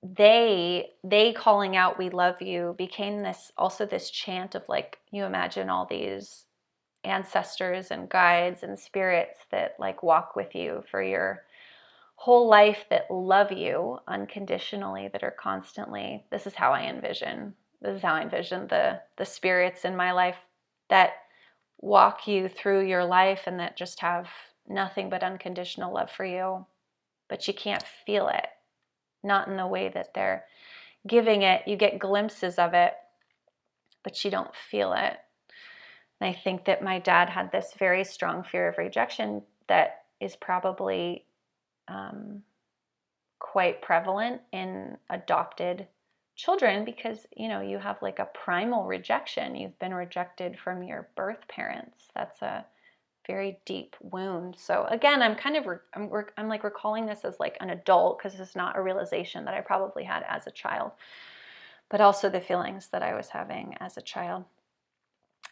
they 0.04 0.90
they 1.04 1.32
calling 1.32 1.78
out 1.78 1.98
we 1.98 2.10
love 2.10 2.42
you 2.42 2.76
became 2.78 3.24
this 3.24 3.54
also 3.58 3.86
this 3.86 4.10
chant 4.10 4.54
of 4.54 4.64
like 4.68 4.98
you 5.12 5.24
imagine 5.24 5.70
all 5.70 5.86
these 5.86 6.46
ancestors 7.06 7.90
and 7.90 8.10
guides 8.10 8.64
and 8.64 8.78
spirits 8.78 9.40
that 9.50 9.76
like 9.80 10.04
walk 10.04 10.36
with 10.36 10.54
you 10.56 10.84
for 10.92 11.02
your 11.02 11.44
whole 12.16 12.50
life 12.50 12.86
that 12.90 13.10
love 13.10 13.52
you 13.52 13.98
unconditionally 14.08 15.10
that 15.12 15.24
are 15.24 15.36
constantly 15.40 16.26
this 16.32 16.46
is 16.46 16.54
how 16.54 16.74
i 16.74 16.84
envision 16.84 17.54
this 17.82 17.96
is 17.96 18.02
how 18.02 18.14
i 18.14 18.22
envision 18.22 18.68
the 18.68 19.00
the 19.18 19.26
spirits 19.26 19.86
in 19.86 19.96
my 19.96 20.12
life 20.12 20.38
that 20.90 21.14
walk 21.80 22.28
you 22.28 22.50
through 22.50 22.86
your 22.86 23.06
life 23.06 23.44
and 23.46 23.60
that 23.60 23.78
just 23.78 24.02
have 24.02 24.28
nothing 24.68 25.10
but 25.10 25.24
unconditional 25.24 25.94
love 25.94 26.12
for 26.12 26.26
you 26.26 26.66
but 27.30 27.48
you 27.48 27.54
can't 27.54 27.84
feel 28.06 28.28
it 28.28 28.48
not 29.24 29.48
in 29.48 29.58
the 29.58 29.68
way 29.68 29.90
that 29.90 30.14
they're 30.14 30.46
giving 31.08 31.42
it. 31.42 31.68
You 31.68 31.76
get 31.76 32.00
glimpses 32.00 32.58
of 32.58 32.74
it 32.74 32.94
but 34.04 34.24
you 34.24 34.30
don't 34.30 34.56
feel 34.56 34.94
it. 34.94 35.18
And 36.20 36.30
I 36.30 36.34
think 36.34 36.66
that 36.66 36.84
my 36.84 37.00
dad 37.00 37.30
had 37.30 37.52
this 37.52 37.74
very 37.78 38.04
strong 38.04 38.44
fear 38.44 38.68
of 38.68 38.78
rejection 38.78 39.42
that 39.68 40.04
is 40.20 40.36
probably 40.36 41.26
um, 41.88 42.44
quite 43.40 43.82
prevalent 43.82 44.42
in 44.52 44.98
adopted 45.10 45.88
children 46.36 46.84
because 46.84 47.28
you 47.36 47.48
know 47.48 47.62
you 47.62 47.78
have 47.78 48.02
like 48.02 48.20
a 48.20 48.30
primal 48.34 48.86
rejection. 48.86 49.56
You've 49.56 49.78
been 49.80 49.94
rejected 49.94 50.58
from 50.58 50.84
your 50.84 51.10
birth 51.16 51.48
parents. 51.48 52.08
That's 52.16 52.42
a 52.42 52.66
very 53.28 53.60
deep 53.66 53.96
wound 54.02 54.56
so 54.58 54.86
again 54.90 55.22
i'm 55.22 55.36
kind 55.36 55.56
of 55.56 55.66
i'm, 55.94 56.10
I'm 56.38 56.50
like 56.50 56.64
recalling 56.64 57.06
this 57.06 57.24
as 57.24 57.40
like 57.40 57.58
an 57.62 57.70
adult 57.70 58.18
because 58.18 58.40
it's 58.40 58.56
not 58.56 58.78
a 58.78 58.82
realization 58.82 59.46
that 59.46 59.54
i 59.54 59.62
probably 59.62 60.04
had 60.04 60.24
as 60.28 60.48
a 60.48 60.52
child 60.52 60.92
but 61.90 62.02
also 62.02 62.30
the 62.30 62.42
feelings 62.42 62.90
that 62.92 63.04
i 63.04 63.16
was 63.16 63.30
having 63.30 63.76
as 63.80 63.98
a 63.98 64.02
child 64.02 64.46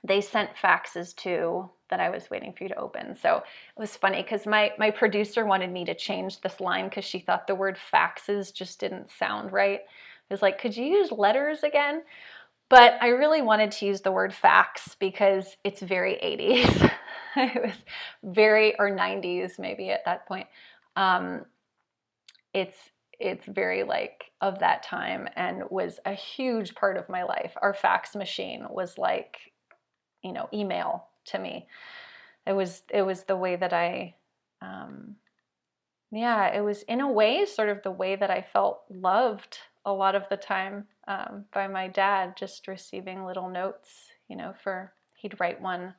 they 0.03 0.21
sent 0.21 0.55
faxes 0.55 1.15
too 1.15 1.69
that 1.89 1.99
I 1.99 2.09
was 2.09 2.29
waiting 2.29 2.53
for 2.53 2.63
you 2.63 2.69
to 2.69 2.79
open. 2.79 3.15
So 3.15 3.37
it 3.37 3.79
was 3.79 3.95
funny 3.95 4.23
because 4.23 4.47
my, 4.47 4.71
my 4.79 4.89
producer 4.89 5.45
wanted 5.45 5.71
me 5.71 5.85
to 5.85 5.93
change 5.93 6.41
this 6.41 6.59
line 6.59 6.89
because 6.89 7.05
she 7.05 7.19
thought 7.19 7.45
the 7.45 7.55
word 7.55 7.77
faxes 7.93 8.53
just 8.53 8.79
didn't 8.79 9.11
sound 9.11 9.51
right. 9.51 9.81
I 9.81 10.33
was 10.33 10.41
like, 10.41 10.59
could 10.59 10.75
you 10.75 10.85
use 10.85 11.11
letters 11.11 11.63
again? 11.63 12.03
But 12.71 12.93
I 13.01 13.09
really 13.09 13.43
wanted 13.43 13.71
to 13.73 13.85
use 13.85 14.01
the 14.01 14.11
word 14.11 14.33
fax 14.33 14.95
because 14.99 15.57
it's 15.63 15.81
very 15.81 16.13
80s. 16.13 16.91
it 17.35 17.61
was 17.61 17.75
very, 18.23 18.75
or 18.79 18.89
90s 18.89 19.59
maybe 19.59 19.91
at 19.91 20.05
that 20.05 20.27
point. 20.27 20.47
Um, 20.95 21.45
it's 22.53 22.77
it's 23.19 23.45
very 23.45 23.83
like 23.83 24.23
of 24.41 24.57
that 24.59 24.81
time 24.81 25.27
and 25.35 25.63
was 25.69 25.99
a 26.05 26.13
huge 26.13 26.73
part 26.73 26.97
of 26.97 27.07
my 27.07 27.21
life. 27.23 27.53
Our 27.61 27.73
fax 27.73 28.15
machine 28.15 28.65
was 28.69 28.97
like 28.97 29.37
you 30.23 30.33
know 30.33 30.47
email 30.53 31.07
to 31.25 31.39
me 31.39 31.67
it 32.45 32.53
was 32.53 32.83
it 32.89 33.01
was 33.01 33.23
the 33.23 33.35
way 33.35 33.55
that 33.55 33.73
i 33.73 34.15
um, 34.61 35.15
yeah 36.11 36.47
it 36.55 36.61
was 36.61 36.83
in 36.83 37.01
a 37.01 37.11
way 37.11 37.45
sort 37.45 37.69
of 37.69 37.81
the 37.83 37.91
way 37.91 38.15
that 38.15 38.29
i 38.29 38.41
felt 38.41 38.81
loved 38.89 39.57
a 39.85 39.91
lot 39.91 40.15
of 40.15 40.23
the 40.29 40.37
time 40.37 40.85
um, 41.07 41.45
by 41.53 41.67
my 41.67 41.87
dad 41.87 42.35
just 42.37 42.67
receiving 42.67 43.25
little 43.25 43.49
notes 43.49 43.89
you 44.27 44.35
know 44.35 44.53
for 44.63 44.93
he'd 45.15 45.39
write 45.39 45.61
one 45.61 45.93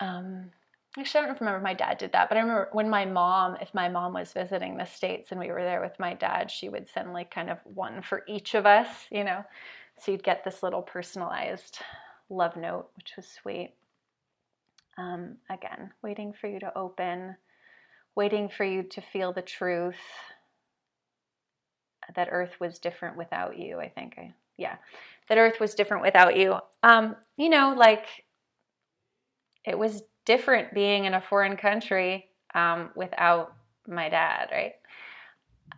um, 0.00 0.50
actually 0.98 1.24
i 1.24 1.26
don't 1.26 1.40
remember 1.40 1.60
my 1.60 1.74
dad 1.74 1.98
did 1.98 2.12
that 2.12 2.28
but 2.28 2.38
i 2.38 2.40
remember 2.40 2.68
when 2.72 2.88
my 2.88 3.04
mom 3.04 3.56
if 3.60 3.72
my 3.74 3.88
mom 3.88 4.12
was 4.14 4.32
visiting 4.32 4.76
the 4.76 4.84
states 4.84 5.30
and 5.30 5.40
we 5.40 5.48
were 5.48 5.62
there 5.62 5.80
with 5.80 5.98
my 5.98 6.14
dad 6.14 6.50
she 6.50 6.68
would 6.68 6.88
send 6.88 7.12
like 7.12 7.30
kind 7.30 7.50
of 7.50 7.58
one 7.64 8.02
for 8.02 8.22
each 8.26 8.54
of 8.54 8.66
us 8.66 8.88
you 9.10 9.24
know 9.24 9.44
so 9.98 10.12
you'd 10.12 10.22
get 10.22 10.44
this 10.44 10.62
little 10.62 10.82
personalized 10.82 11.78
love 12.28 12.56
note, 12.56 12.88
which 12.96 13.12
was 13.16 13.26
sweet. 13.26 13.72
Um, 14.98 15.36
again, 15.50 15.90
waiting 16.02 16.32
for 16.32 16.48
you 16.48 16.58
to 16.60 16.76
open, 16.76 17.36
waiting 18.14 18.48
for 18.48 18.64
you 18.64 18.82
to 18.82 19.00
feel 19.00 19.32
the 19.32 19.42
truth 19.42 19.96
that 22.14 22.28
Earth 22.30 22.54
was 22.60 22.78
different 22.78 23.16
without 23.16 23.58
you. 23.58 23.78
I 23.78 23.88
think, 23.88 24.14
I, 24.18 24.32
yeah, 24.56 24.76
that 25.28 25.38
Earth 25.38 25.60
was 25.60 25.74
different 25.74 26.02
without 26.02 26.36
you. 26.36 26.56
Um, 26.82 27.16
you 27.36 27.48
know, 27.48 27.74
like 27.76 28.06
it 29.64 29.78
was 29.78 30.02
different 30.24 30.74
being 30.74 31.04
in 31.04 31.14
a 31.14 31.20
foreign 31.20 31.56
country 31.56 32.28
um, 32.54 32.90
without 32.94 33.54
my 33.88 34.08
dad, 34.08 34.48
right? 34.52 34.72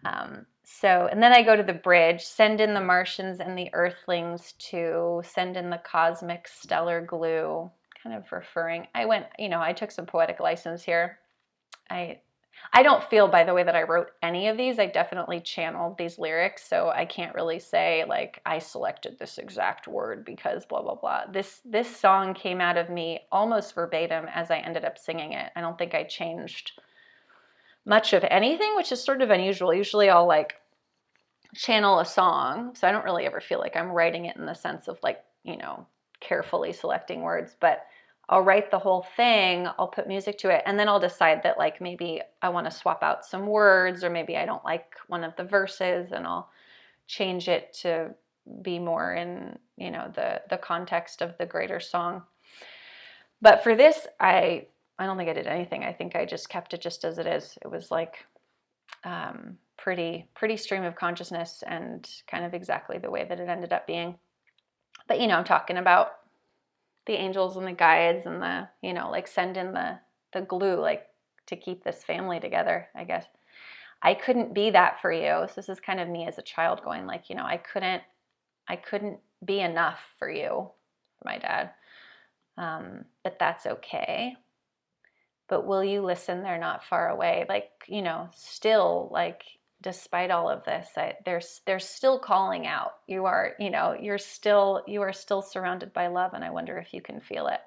Um, 0.04 0.46
so, 0.64 1.08
and 1.10 1.22
then 1.22 1.32
I 1.32 1.42
go 1.42 1.56
to 1.56 1.62
the 1.62 1.72
bridge, 1.72 2.22
send 2.22 2.60
in 2.60 2.74
the 2.74 2.80
Martians 2.80 3.40
and 3.40 3.56
the 3.56 3.70
Earthlings 3.72 4.52
to 4.70 5.22
send 5.24 5.56
in 5.56 5.70
the 5.70 5.80
cosmic 5.84 6.46
stellar 6.46 7.00
glue, 7.00 7.70
kind 8.02 8.14
of 8.14 8.30
referring. 8.30 8.86
I 8.94 9.06
went, 9.06 9.26
you 9.38 9.48
know, 9.48 9.60
I 9.60 9.72
took 9.72 9.90
some 9.90 10.06
poetic 10.06 10.40
license 10.40 10.82
here. 10.82 11.18
I 11.90 12.20
I 12.72 12.82
don't 12.82 13.02
feel, 13.02 13.28
by 13.28 13.44
the 13.44 13.54
way, 13.54 13.62
that 13.62 13.76
I 13.76 13.84
wrote 13.84 14.10
any 14.22 14.48
of 14.48 14.56
these. 14.56 14.78
I 14.78 14.86
definitely 14.86 15.40
channeled 15.40 15.96
these 15.96 16.18
lyrics, 16.18 16.68
so 16.68 16.90
I 16.90 17.06
can't 17.06 17.34
really 17.34 17.58
say 17.58 18.04
like 18.06 18.40
I 18.44 18.58
selected 18.58 19.18
this 19.18 19.38
exact 19.38 19.88
word 19.88 20.24
because 20.24 20.66
blah 20.66 20.82
blah 20.82 20.96
blah. 20.96 21.22
This 21.32 21.60
this 21.64 21.94
song 21.94 22.34
came 22.34 22.60
out 22.60 22.76
of 22.76 22.90
me 22.90 23.20
almost 23.32 23.74
verbatim 23.74 24.26
as 24.34 24.50
I 24.50 24.58
ended 24.58 24.84
up 24.84 24.98
singing 24.98 25.32
it. 25.32 25.50
I 25.56 25.60
don't 25.60 25.78
think 25.78 25.94
I 25.94 26.04
changed 26.04 26.72
much 27.86 28.12
of 28.12 28.24
anything, 28.24 28.76
which 28.76 28.92
is 28.92 29.02
sort 29.02 29.22
of 29.22 29.30
unusual. 29.30 29.72
Usually 29.72 30.10
I'll 30.10 30.26
like 30.26 30.56
channel 31.54 32.00
a 32.00 32.04
song, 32.04 32.74
so 32.74 32.86
I 32.86 32.92
don't 32.92 33.04
really 33.04 33.24
ever 33.24 33.40
feel 33.40 33.58
like 33.58 33.76
I'm 33.76 33.90
writing 33.90 34.26
it 34.26 34.36
in 34.36 34.44
the 34.44 34.54
sense 34.54 34.88
of 34.88 34.98
like, 35.02 35.24
you 35.42 35.56
know, 35.56 35.86
carefully 36.20 36.72
selecting 36.72 37.22
words, 37.22 37.56
but 37.58 37.86
I'll 38.28 38.42
write 38.42 38.70
the 38.70 38.78
whole 38.78 39.06
thing, 39.16 39.66
I'll 39.78 39.88
put 39.88 40.06
music 40.06 40.36
to 40.38 40.50
it, 40.50 40.62
and 40.66 40.78
then 40.78 40.88
I'll 40.88 41.00
decide 41.00 41.42
that 41.44 41.58
like 41.58 41.80
maybe 41.80 42.20
I 42.42 42.50
want 42.50 42.66
to 42.66 42.70
swap 42.70 43.02
out 43.02 43.24
some 43.24 43.46
words 43.46 44.04
or 44.04 44.10
maybe 44.10 44.36
I 44.36 44.44
don't 44.44 44.64
like 44.64 44.94
one 45.06 45.24
of 45.24 45.34
the 45.36 45.44
verses 45.44 46.12
and 46.12 46.26
I'll 46.26 46.50
change 47.06 47.48
it 47.48 47.72
to 47.82 48.14
be 48.62 48.78
more 48.78 49.14
in, 49.14 49.58
you 49.76 49.90
know, 49.90 50.10
the 50.14 50.42
the 50.50 50.58
context 50.58 51.22
of 51.22 51.36
the 51.38 51.46
greater 51.46 51.80
song. 51.80 52.22
But 53.40 53.62
for 53.62 53.74
this, 53.74 54.06
I 54.20 54.66
I 54.98 55.06
don't 55.06 55.16
think 55.16 55.30
I 55.30 55.34
did 55.34 55.46
anything. 55.46 55.84
I 55.84 55.92
think 55.92 56.16
I 56.16 56.24
just 56.24 56.48
kept 56.48 56.74
it 56.74 56.82
just 56.82 57.04
as 57.04 57.18
it 57.18 57.26
is. 57.26 57.56
It 57.62 57.70
was 57.70 57.90
like 57.90 58.26
um, 59.04 59.56
pretty 59.76 60.26
pretty 60.34 60.56
stream 60.56 60.84
of 60.84 60.96
consciousness 60.96 61.62
and 61.66 62.08
kind 62.26 62.44
of 62.44 62.52
exactly 62.52 62.98
the 62.98 63.10
way 63.10 63.24
that 63.24 63.40
it 63.40 63.48
ended 63.48 63.72
up 63.72 63.86
being. 63.86 64.16
But 65.06 65.20
you 65.20 65.28
know, 65.28 65.36
I'm 65.36 65.44
talking 65.44 65.78
about 65.78 66.12
the 67.08 67.14
angels 67.14 67.56
and 67.56 67.66
the 67.66 67.72
guides 67.72 68.26
and 68.26 68.40
the 68.40 68.68
you 68.82 68.94
know 68.94 69.10
like 69.10 69.26
send 69.26 69.56
in 69.56 69.72
the 69.72 69.98
the 70.32 70.42
glue 70.42 70.76
like 70.76 71.06
to 71.46 71.56
keep 71.56 71.82
this 71.82 72.04
family 72.04 72.38
together. 72.38 72.88
I 72.94 73.04
guess 73.04 73.24
I 74.02 74.14
couldn't 74.14 74.54
be 74.54 74.70
that 74.70 75.00
for 75.00 75.12
you. 75.12 75.46
So 75.48 75.52
this 75.56 75.68
is 75.68 75.80
kind 75.80 75.98
of 75.98 76.08
me 76.08 76.28
as 76.28 76.38
a 76.38 76.42
child 76.42 76.84
going 76.84 77.06
like 77.06 77.28
you 77.28 77.34
know 77.34 77.44
I 77.44 77.56
couldn't 77.56 78.02
I 78.68 78.76
couldn't 78.76 79.18
be 79.44 79.60
enough 79.60 79.98
for 80.18 80.30
you, 80.30 80.70
for 81.18 81.24
my 81.24 81.38
dad. 81.38 81.70
Um, 82.56 83.04
but 83.24 83.38
that's 83.38 83.66
okay 83.66 84.36
but 85.48 85.66
will 85.66 85.82
you 85.82 86.02
listen 86.02 86.42
they're 86.42 86.58
not 86.58 86.84
far 86.84 87.08
away 87.08 87.46
like 87.48 87.70
you 87.88 88.02
know 88.02 88.28
still 88.34 89.08
like 89.10 89.42
despite 89.82 90.30
all 90.30 90.48
of 90.48 90.64
this 90.64 90.88
I, 90.96 91.14
they're, 91.24 91.42
they're 91.66 91.78
still 91.78 92.18
calling 92.18 92.66
out 92.66 92.92
you 93.06 93.26
are 93.26 93.54
you 93.58 93.70
know 93.70 93.96
you're 93.98 94.18
still 94.18 94.82
you 94.86 95.02
are 95.02 95.12
still 95.12 95.42
surrounded 95.42 95.92
by 95.92 96.08
love 96.08 96.34
and 96.34 96.44
i 96.44 96.50
wonder 96.50 96.78
if 96.78 96.92
you 96.92 97.00
can 97.00 97.20
feel 97.20 97.46
it 97.46 97.60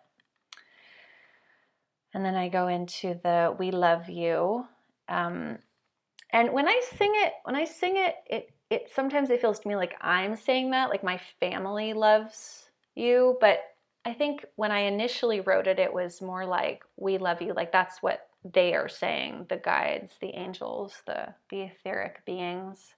and 2.14 2.26
then 2.26 2.36
i 2.36 2.50
go 2.50 2.68
into 2.68 3.20
the 3.24 3.56
we 3.58 3.72
love 3.72 4.10
you 4.10 4.66
um, 5.10 5.58
and 6.32 6.52
when 6.52 6.68
i 6.68 6.82
sing 6.98 7.12
it 7.16 7.34
when 7.44 7.56
i 7.56 7.64
sing 7.64 7.96
it 7.98 8.16
it 8.30 8.54
it 8.70 8.90
sometimes 8.94 9.30
it 9.30 9.42
feels 9.42 9.60
to 9.60 9.68
me 9.68 9.76
like 9.76 9.96
i'm 10.02 10.36
saying 10.36 10.72
that 10.72 10.90
like 10.90 11.04
my 11.04 11.20
family 11.40 11.94
loves 11.94 12.70
you 12.96 13.38
but 13.40 13.60
I 14.04 14.14
think 14.14 14.46
when 14.56 14.72
I 14.72 14.80
initially 14.80 15.42
wrote 15.42 15.68
it, 15.68 15.78
it 15.78 15.94
was 15.94 16.22
more 16.22 16.46
like, 16.46 16.84
we 16.98 17.18
love 17.18 17.42
you. 17.42 17.54
Like 17.54 17.72
that's 17.72 18.02
what 18.02 18.28
they 18.44 18.74
are 18.74 18.90
saying 18.90 19.46
the 19.50 19.58
guides, 19.58 20.14
the 20.20 20.36
angels, 20.36 21.02
the, 21.06 21.34
the 21.50 21.62
etheric 21.62 22.26
beings. 22.26 22.96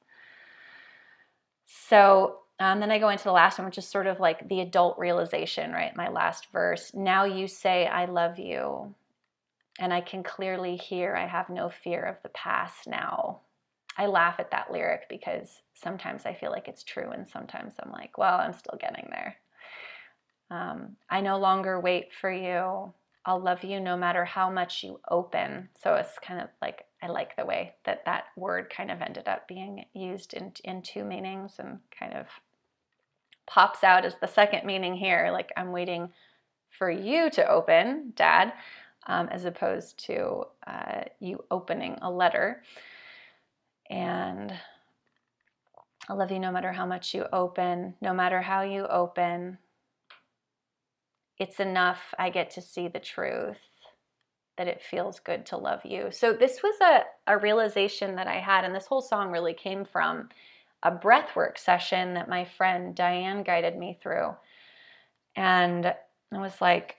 So 1.66 2.40
um, 2.60 2.80
then 2.80 2.92
I 2.92 3.00
go 3.00 3.10
into 3.10 3.24
the 3.24 3.32
last 3.32 3.58
one, 3.58 3.66
which 3.66 3.78
is 3.78 3.88
sort 3.88 4.08
of 4.08 4.20
like 4.20 4.48
the 4.48 4.62
adult 4.62 4.98
realization, 4.98 5.72
right? 5.72 5.96
My 5.96 6.10
last 6.10 6.52
verse. 6.52 6.94
Now 6.94 7.26
you 7.26 7.48
say, 7.48 7.88
I 7.88 8.06
love 8.06 8.40
you. 8.40 8.94
And 9.80 9.92
I 9.92 10.02
can 10.02 10.24
clearly 10.24 10.76
hear, 10.76 11.16
I 11.16 11.26
have 11.26 11.50
no 11.50 11.70
fear 11.70 12.04
of 12.04 12.18
the 12.22 12.30
past 12.30 12.88
now. 12.88 13.40
I 13.98 14.06
laugh 14.06 14.36
at 14.40 14.52
that 14.52 14.72
lyric 14.72 15.08
because 15.10 15.62
sometimes 15.74 16.26
I 16.26 16.34
feel 16.34 16.52
like 16.52 16.68
it's 16.68 16.84
true, 16.84 17.10
and 17.12 17.28
sometimes 17.28 17.74
I'm 17.80 17.92
like, 17.92 18.18
well, 18.18 18.38
I'm 18.40 18.54
still 18.54 18.78
getting 18.80 19.08
there. 19.10 19.36
Um, 20.50 20.96
I 21.10 21.22
no 21.22 21.38
longer 21.40 21.80
wait 21.80 22.10
for 22.14 22.32
you. 22.32 22.94
I'll 23.26 23.40
love 23.40 23.64
you 23.64 23.80
no 23.80 23.96
matter 23.96 24.26
how 24.26 24.50
much 24.50 24.84
you 24.84 25.00
open. 25.10 25.70
So 25.82 25.96
it's 25.96 26.20
kind 26.20 26.42
of 26.42 26.50
like 26.62 26.86
I 27.02 27.08
like 27.08 27.36
the 27.36 27.46
way 27.46 27.76
that 27.86 28.06
that 28.06 28.26
word 28.36 28.72
kind 28.76 28.92
of 28.92 29.02
ended 29.02 29.28
up 29.28 29.48
being 29.48 29.86
used 29.94 30.34
in, 30.34 30.54
in 30.64 30.82
two 30.82 31.04
meanings 31.04 31.56
and 31.60 31.80
kind 31.98 32.14
of 32.14 32.28
pops 33.46 33.84
out 33.84 34.06
as 34.06 34.16
the 34.22 34.28
second 34.28 34.66
meaning 34.66 34.96
here. 34.96 35.30
Like, 35.32 35.52
I'm 35.58 35.72
waiting 35.72 36.10
for 36.70 36.90
you 36.90 37.30
to 37.32 37.48
open, 37.50 38.14
Dad, 38.16 38.54
um, 39.06 39.28
as 39.30 39.46
opposed 39.46 40.04
to 40.06 40.46
uh, 40.66 41.02
you 41.20 41.44
opening 41.52 41.98
a 42.02 42.10
letter. 42.10 42.64
And 43.90 44.54
I 46.10 46.14
love 46.14 46.32
you 46.32 46.40
no 46.40 46.52
matter 46.52 46.72
how 46.72 46.86
much 46.86 47.14
you 47.14 47.26
open, 47.32 47.96
no 48.02 48.14
matter 48.14 48.42
how 48.42 48.62
you 48.62 48.88
open. 48.88 49.58
It's 51.40 51.60
enough. 51.60 52.00
I 52.18 52.30
get 52.30 52.52
to 52.52 52.62
see 52.62 52.88
the 52.88 53.00
truth 53.00 53.58
that 54.58 54.68
it 54.68 54.82
feels 54.82 55.20
good 55.20 55.46
to 55.48 55.58
love 55.58 55.84
you. 55.84 56.10
So, 56.12 56.34
this 56.34 56.62
was 56.62 56.76
a, 56.82 57.04
a 57.28 57.38
realization 57.38 58.16
that 58.16 58.28
I 58.28 58.40
had, 58.40 58.64
and 58.64 58.76
this 58.76 58.86
whole 58.86 59.02
song 59.02 59.32
really 59.32 59.54
came 59.54 59.84
from 59.84 60.30
a 60.84 60.92
breathwork 60.92 61.58
session 61.58 62.14
that 62.14 62.30
my 62.30 62.46
friend 62.46 62.94
Diane 62.94 63.42
guided 63.44 63.78
me 63.78 63.98
through. 64.02 64.36
And 65.36 65.86
it 65.86 65.96
was 66.32 66.62
like 66.62 66.98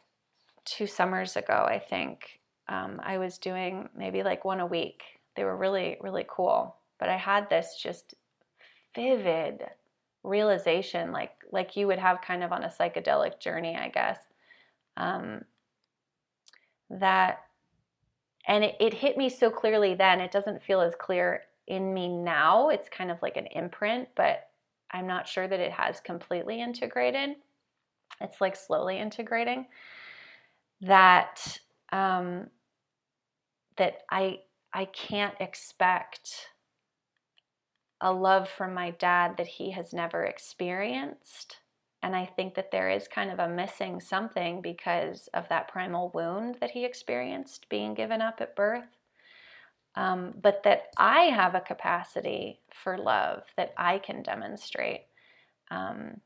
two 0.64 0.87
summers 0.87 1.37
ago, 1.37 1.66
I 1.68 1.79
think. 1.79 2.40
Um, 2.68 3.01
I 3.05 3.18
was 3.18 3.38
doing 3.38 3.88
maybe 3.97 4.23
like 4.23 4.44
one 4.44 4.61
a 4.61 4.66
week. 4.66 5.03
They 5.37 5.44
were 5.44 5.57
really, 5.57 5.99
really 6.01 6.27
cool. 6.29 6.75
But 6.99 7.11
I 7.11 7.16
had 7.16 7.51
this 7.51 7.79
just 7.81 8.14
vivid 8.94 9.64
realization, 10.25 11.13
like 11.13 11.33
like 11.53 11.77
you 11.77 11.87
would 11.87 11.99
have 11.99 12.21
kind 12.21 12.43
of 12.43 12.53
on 12.53 12.65
a 12.65 12.69
psychedelic 12.69 13.39
journey, 13.39 13.77
I 13.77 13.89
guess. 13.89 14.19
Um, 14.97 15.43
that 16.91 17.41
and 18.47 18.65
it, 18.65 18.77
it 18.79 18.93
hit 18.93 19.17
me 19.17 19.29
so 19.29 19.51
clearly 19.51 19.95
then 19.95 20.21
it 20.21 20.31
doesn't 20.31 20.63
feel 20.63 20.81
as 20.81 20.95
clear 20.99 21.43
in 21.67 21.95
me 21.95 22.09
now 22.09 22.69
it's 22.69 22.89
kind 22.89 23.11
of 23.11 23.21
like 23.23 23.37
an 23.37 23.47
imprint 23.47 24.09
but 24.15 24.49
i'm 24.91 25.07
not 25.07 25.27
sure 25.27 25.49
that 25.49 25.61
it 25.61 25.73
has 25.73 26.01
completely 26.01 26.61
integrated 26.61 27.31
it's 28.21 28.41
like 28.41 28.55
slowly 28.55 28.99
integrating 28.99 29.67
that 30.83 31.59
um, 31.93 32.49
that 33.77 34.03
i 34.11 34.39
i 34.73 34.85
can't 34.87 35.35
expect 35.41 36.49
a 38.05 38.12
love 38.12 38.49
from 38.49 38.73
my 38.73 38.90
dad 38.93 39.37
that 39.38 39.49
he 39.49 39.73
has 39.73 39.93
never 39.93 40.25
experienced 40.25 41.59
and 42.05 42.14
I 42.14 42.27
think 42.27 42.55
that 42.57 42.71
there 42.71 42.90
is 42.90 43.09
kind 43.09 43.31
of 43.31 43.38
a 43.38 43.49
missing 43.49 43.99
something 43.99 44.61
because 44.61 45.31
of 45.33 45.49
that 45.49 45.69
primal 45.69 46.11
wound 46.12 46.59
that 46.61 46.71
he 46.71 46.85
experienced 46.85 47.67
being 47.71 47.95
given 47.95 48.21
up 48.21 48.43
at 48.43 48.55
birth. 48.55 48.85
Um, 49.95 50.35
but 50.43 50.64
that 50.64 50.88
I 50.99 51.23
have 51.35 51.55
a 51.55 51.62
capacity 51.62 52.61
for 52.75 52.99
love 52.99 53.45
that 53.57 53.73
I 53.79 54.01
can 54.01 54.23
demonstrate 54.23 55.07
um, 55.71 56.21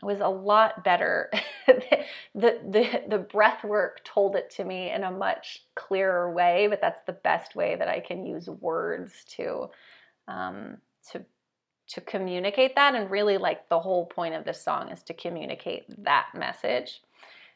was 0.00 0.20
a 0.20 0.28
lot 0.28 0.84
better. 0.84 1.32
the, 1.66 2.60
the, 2.70 3.02
the 3.08 3.18
breath 3.18 3.64
work 3.64 4.04
told 4.04 4.36
it 4.36 4.50
to 4.50 4.64
me 4.64 4.92
in 4.92 5.02
a 5.02 5.10
much 5.10 5.64
clearer 5.74 6.32
way, 6.32 6.68
but 6.70 6.80
that's 6.80 7.00
the 7.04 7.12
best 7.14 7.56
way 7.56 7.74
that 7.74 7.88
I 7.88 7.98
can 7.98 8.24
use 8.24 8.48
words 8.48 9.24
to, 9.30 9.70
um, 10.28 10.78
to 11.12 11.24
to 11.88 12.00
communicate 12.00 12.74
that. 12.74 12.94
And 12.94 13.10
really 13.10 13.38
like 13.38 13.68
the 13.68 13.78
whole 13.78 14.06
point 14.06 14.34
of 14.34 14.44
this 14.44 14.62
song 14.62 14.90
is 14.90 15.02
to 15.04 15.14
communicate 15.14 15.84
that 16.04 16.26
message. 16.34 17.00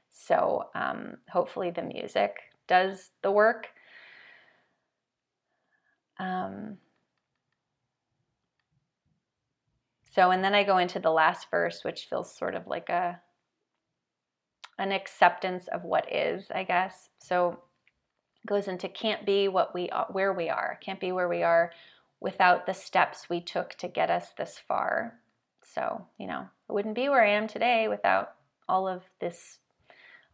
So 0.09 0.67
um, 0.75 1.17
hopefully 1.29 1.71
the 1.71 1.83
music 1.83 2.37
does 2.69 3.11
the 3.23 3.31
work. 3.33 3.69
Um, 6.19 6.77
so 10.15 10.31
and 10.31 10.45
then 10.45 10.55
i 10.55 10.65
go 10.65 10.77
into 10.79 10.99
the 10.99 11.11
last 11.11 11.47
verse 11.51 11.83
which 11.83 12.07
feels 12.11 12.37
sort 12.37 12.55
of 12.55 12.67
like 12.67 12.89
a 12.89 13.19
an 14.79 14.93
acceptance 14.93 15.67
of 15.69 15.85
what 15.85 16.13
is 16.13 16.47
i 16.55 16.63
guess. 16.65 17.09
So 17.19 17.61
goes 18.47 18.69
into 18.69 18.89
can't 18.89 19.27
be 19.27 19.49
what 19.49 19.75
we 19.75 19.89
are 19.91 20.07
where 20.11 20.33
we 20.33 20.49
are. 20.49 20.79
Can't 20.83 21.01
be 21.01 21.13
where 21.13 21.29
we 21.29 21.43
are 21.43 21.71
without 22.21 22.67
the 22.67 22.75
steps 22.75 23.29
we 23.29 23.41
took 23.41 23.75
to 23.77 23.89
get 23.89 24.11
us 24.11 24.33
this 24.37 24.61
far. 24.69 25.19
So, 25.65 26.07
you 26.19 26.27
know, 26.27 26.49
I 26.69 26.73
wouldn't 26.73 26.95
be 26.95 27.09
where 27.09 27.25
I 27.25 27.31
am 27.31 27.49
today 27.49 27.89
without 27.89 28.33
all 28.69 28.87
of 28.87 29.03
this, 29.21 29.59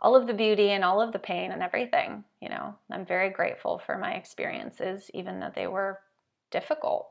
all 0.01 0.16
of 0.16 0.27
the 0.27 0.35
beauty 0.35 0.70
and 0.70 0.85
all 0.85 1.01
of 1.01 1.12
the 1.12 1.18
pain 1.18 1.53
and 1.53 1.62
everything. 1.62 2.25
You 2.40 2.49
know, 2.49 2.75
I'm 2.90 3.07
very 3.07 3.31
grateful 3.31 3.79
for 3.79 3.99
my 3.99 4.14
experiences, 4.14 5.11
even 5.14 5.40
though 5.40 5.53
they 5.55 5.66
were 5.66 6.01
difficult. 6.51 7.09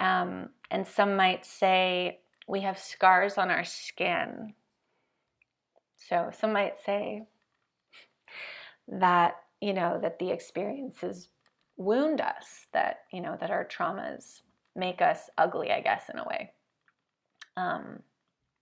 Um, 0.00 0.50
and 0.70 0.86
some 0.86 1.16
might 1.16 1.46
say 1.46 2.20
we 2.46 2.60
have 2.62 2.78
scars 2.78 3.38
on 3.38 3.50
our 3.50 3.64
skin. 3.64 4.54
So 6.08 6.30
some 6.38 6.52
might 6.52 6.74
say 6.84 7.24
that, 8.88 9.36
you 9.60 9.72
know, 9.72 9.98
that 10.00 10.18
the 10.18 10.30
experiences 10.30 11.28
wound 11.76 12.20
us, 12.20 12.66
that, 12.72 13.00
you 13.12 13.20
know, 13.20 13.36
that 13.40 13.50
our 13.50 13.64
traumas 13.64 14.40
make 14.74 15.00
us 15.02 15.30
ugly, 15.38 15.70
I 15.70 15.80
guess, 15.80 16.04
in 16.12 16.18
a 16.18 16.24
way. 16.24 16.52
Um, 17.56 18.00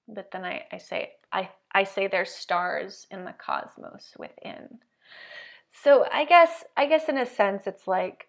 but 0.09 0.31
then 0.31 0.45
I, 0.45 0.65
I 0.73 0.79
say, 0.79 1.13
I, 1.33 1.51
I 1.73 1.85
say 1.85 2.07
there's 2.07 2.31
stars 2.31 3.07
in 3.11 3.25
the 3.25 3.35
cosmos 3.35 4.15
within. 4.19 4.79
So 5.83 6.07
I 6.13 6.25
guess, 6.25 6.65
I 6.77 6.87
guess 6.87 7.09
in 7.09 7.19
a 7.19 7.27
sense, 7.27 7.67
it's 7.67 7.89
like, 7.89 8.29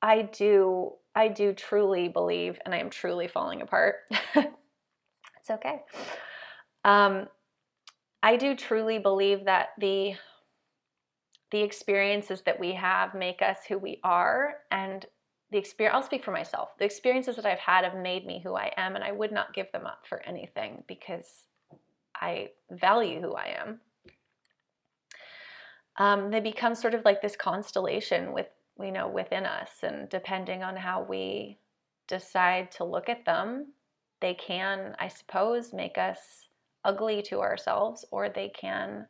I 0.00 0.22
do, 0.22 0.92
I 1.14 1.28
do 1.28 1.52
truly 1.52 2.08
believe, 2.08 2.58
and 2.64 2.72
I 2.72 2.78
am 2.78 2.90
truly 2.90 3.26
falling 3.26 3.62
apart. 3.62 3.96
it's 4.36 5.50
okay. 5.50 5.82
Um, 6.84 7.26
I 8.22 8.36
do 8.36 8.54
truly 8.54 8.98
believe 8.98 9.44
that 9.46 9.70
the 9.78 10.14
the 11.50 11.62
experiences 11.62 12.42
that 12.42 12.58
we 12.58 12.72
have 12.72 13.14
make 13.14 13.42
us 13.42 13.58
who 13.68 13.78
we 13.78 14.00
are 14.04 14.56
and 14.70 15.06
the 15.50 15.58
experience 15.58 15.94
I'll 15.94 16.02
speak 16.02 16.24
for 16.24 16.32
myself. 16.32 16.76
The 16.78 16.84
experiences 16.84 17.36
that 17.36 17.46
I've 17.46 17.58
had 17.58 17.84
have 17.84 17.96
made 17.96 18.26
me 18.26 18.40
who 18.42 18.54
I 18.54 18.70
am 18.76 18.94
and 18.94 19.04
I 19.04 19.12
would 19.12 19.32
not 19.32 19.54
give 19.54 19.70
them 19.72 19.86
up 19.86 20.06
for 20.06 20.22
anything 20.26 20.84
because 20.86 21.46
I 22.14 22.50
value 22.70 23.20
who 23.20 23.32
I 23.32 23.56
am. 23.58 23.80
Um, 25.96 26.30
they 26.30 26.40
become 26.40 26.74
sort 26.74 26.94
of 26.94 27.04
like 27.04 27.22
this 27.22 27.34
constellation 27.34 28.32
with 28.32 28.46
you 28.80 28.92
know 28.92 29.08
within 29.08 29.44
us 29.44 29.70
and 29.82 30.08
depending 30.08 30.62
on 30.62 30.76
how 30.76 31.02
we 31.02 31.58
decide 32.06 32.70
to 32.70 32.84
look 32.84 33.08
at 33.08 33.24
them 33.24 33.72
they 34.20 34.34
can 34.34 34.94
i 34.98 35.08
suppose 35.08 35.72
make 35.72 35.98
us 35.98 36.48
ugly 36.84 37.22
to 37.22 37.40
ourselves 37.40 38.04
or 38.10 38.28
they 38.28 38.48
can 38.48 39.06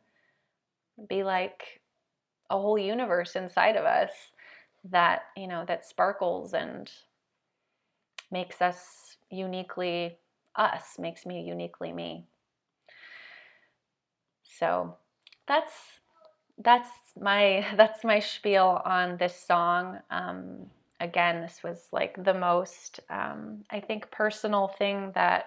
be 1.07 1.23
like 1.23 1.78
a 2.49 2.57
whole 2.57 2.77
universe 2.77 3.35
inside 3.35 3.75
of 3.75 3.85
us 3.85 4.11
that 4.85 5.23
you 5.35 5.47
know 5.47 5.65
that 5.67 5.85
sparkles 5.85 6.53
and 6.53 6.89
makes 8.31 8.61
us 8.61 9.17
uniquely 9.29 10.17
us 10.55 10.97
makes 10.97 11.25
me 11.25 11.41
uniquely 11.41 11.91
me. 11.91 12.25
So 14.43 14.95
that's 15.47 15.73
that's 16.63 16.89
my 17.19 17.65
that's 17.77 18.03
my 18.03 18.19
spiel 18.19 18.81
on 18.85 19.17
this 19.17 19.35
song. 19.35 19.99
Um, 20.09 20.67
again 21.01 21.41
this 21.41 21.61
was 21.63 21.87
like 21.93 22.21
the 22.25 22.33
most 22.33 22.99
um, 23.09 23.63
i 23.69 23.79
think 23.79 24.11
personal 24.11 24.67
thing 24.67 25.13
that 25.15 25.45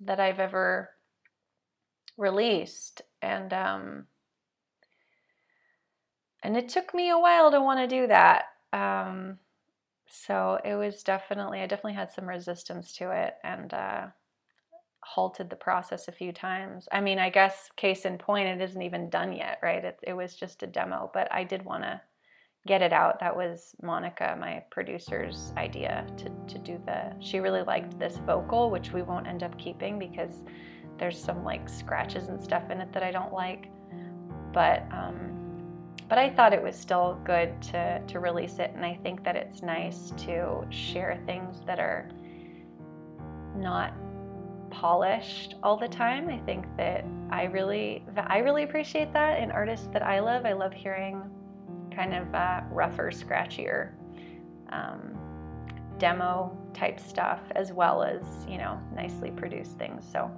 that 0.00 0.20
i've 0.20 0.38
ever 0.38 0.90
released. 2.16 3.02
And 3.20 3.52
um, 3.52 4.06
and 6.42 6.56
it 6.56 6.68
took 6.68 6.94
me 6.94 7.10
a 7.10 7.18
while 7.18 7.50
to 7.50 7.60
want 7.60 7.80
to 7.80 7.86
do 7.86 8.06
that. 8.06 8.44
Um, 8.72 9.38
so 10.08 10.58
it 10.64 10.74
was 10.74 11.02
definitely, 11.02 11.60
I 11.60 11.66
definitely 11.66 11.94
had 11.94 12.12
some 12.12 12.28
resistance 12.28 12.92
to 12.94 13.10
it 13.10 13.34
and 13.44 13.72
uh, 13.72 14.06
halted 15.00 15.50
the 15.50 15.56
process 15.56 16.08
a 16.08 16.12
few 16.12 16.32
times. 16.32 16.88
I 16.92 17.00
mean, 17.00 17.18
I 17.18 17.30
guess 17.30 17.70
case 17.76 18.04
in 18.04 18.18
point, 18.18 18.48
it 18.48 18.60
isn't 18.60 18.82
even 18.82 19.10
done 19.10 19.32
yet, 19.32 19.58
right? 19.62 19.84
It, 19.84 19.98
it 20.02 20.12
was 20.12 20.34
just 20.34 20.62
a 20.62 20.66
demo, 20.66 21.10
but 21.14 21.32
I 21.32 21.44
did 21.44 21.64
want 21.64 21.84
to 21.84 22.00
get 22.66 22.82
it 22.82 22.92
out. 22.92 23.20
That 23.20 23.36
was 23.36 23.74
Monica, 23.82 24.36
my 24.38 24.62
producer's 24.70 25.52
idea 25.56 26.06
to, 26.18 26.24
to 26.46 26.58
do 26.58 26.80
the, 26.86 27.12
she 27.18 27.40
really 27.40 27.62
liked 27.62 27.98
this 27.98 28.18
vocal, 28.18 28.70
which 28.70 28.92
we 28.92 29.02
won't 29.02 29.26
end 29.26 29.42
up 29.42 29.58
keeping 29.58 29.98
because 29.98 30.42
there's 30.98 31.18
some 31.18 31.42
like 31.42 31.68
scratches 31.68 32.28
and 32.28 32.42
stuff 32.42 32.70
in 32.70 32.80
it 32.80 32.92
that 32.92 33.02
I 33.02 33.10
don't 33.10 33.32
like. 33.32 33.70
But, 34.52 34.86
um, 34.92 35.41
but 36.12 36.18
I 36.18 36.28
thought 36.28 36.52
it 36.52 36.62
was 36.62 36.76
still 36.76 37.18
good 37.24 37.62
to, 37.62 37.98
to 38.06 38.20
release 38.20 38.58
it, 38.58 38.70
and 38.74 38.84
I 38.84 38.98
think 39.02 39.24
that 39.24 39.34
it's 39.34 39.62
nice 39.62 40.12
to 40.18 40.62
share 40.68 41.18
things 41.24 41.62
that 41.64 41.78
are 41.78 42.06
not 43.56 43.94
polished 44.68 45.54
all 45.62 45.78
the 45.78 45.88
time. 45.88 46.28
I 46.28 46.36
think 46.40 46.66
that 46.76 47.06
I 47.30 47.44
really 47.44 48.04
I 48.14 48.40
really 48.40 48.64
appreciate 48.64 49.10
that 49.14 49.42
in 49.42 49.50
artists 49.50 49.88
that 49.94 50.02
I 50.02 50.20
love. 50.20 50.44
I 50.44 50.52
love 50.52 50.74
hearing 50.74 51.22
kind 51.90 52.12
of 52.12 52.34
uh, 52.34 52.60
rougher, 52.70 53.10
scratchier 53.10 53.92
um, 54.68 55.16
demo 55.96 56.54
type 56.74 57.00
stuff 57.00 57.40
as 57.52 57.72
well 57.72 58.02
as 58.02 58.20
you 58.46 58.58
know 58.58 58.78
nicely 58.94 59.30
produced 59.30 59.78
things. 59.78 60.04
So 60.12 60.30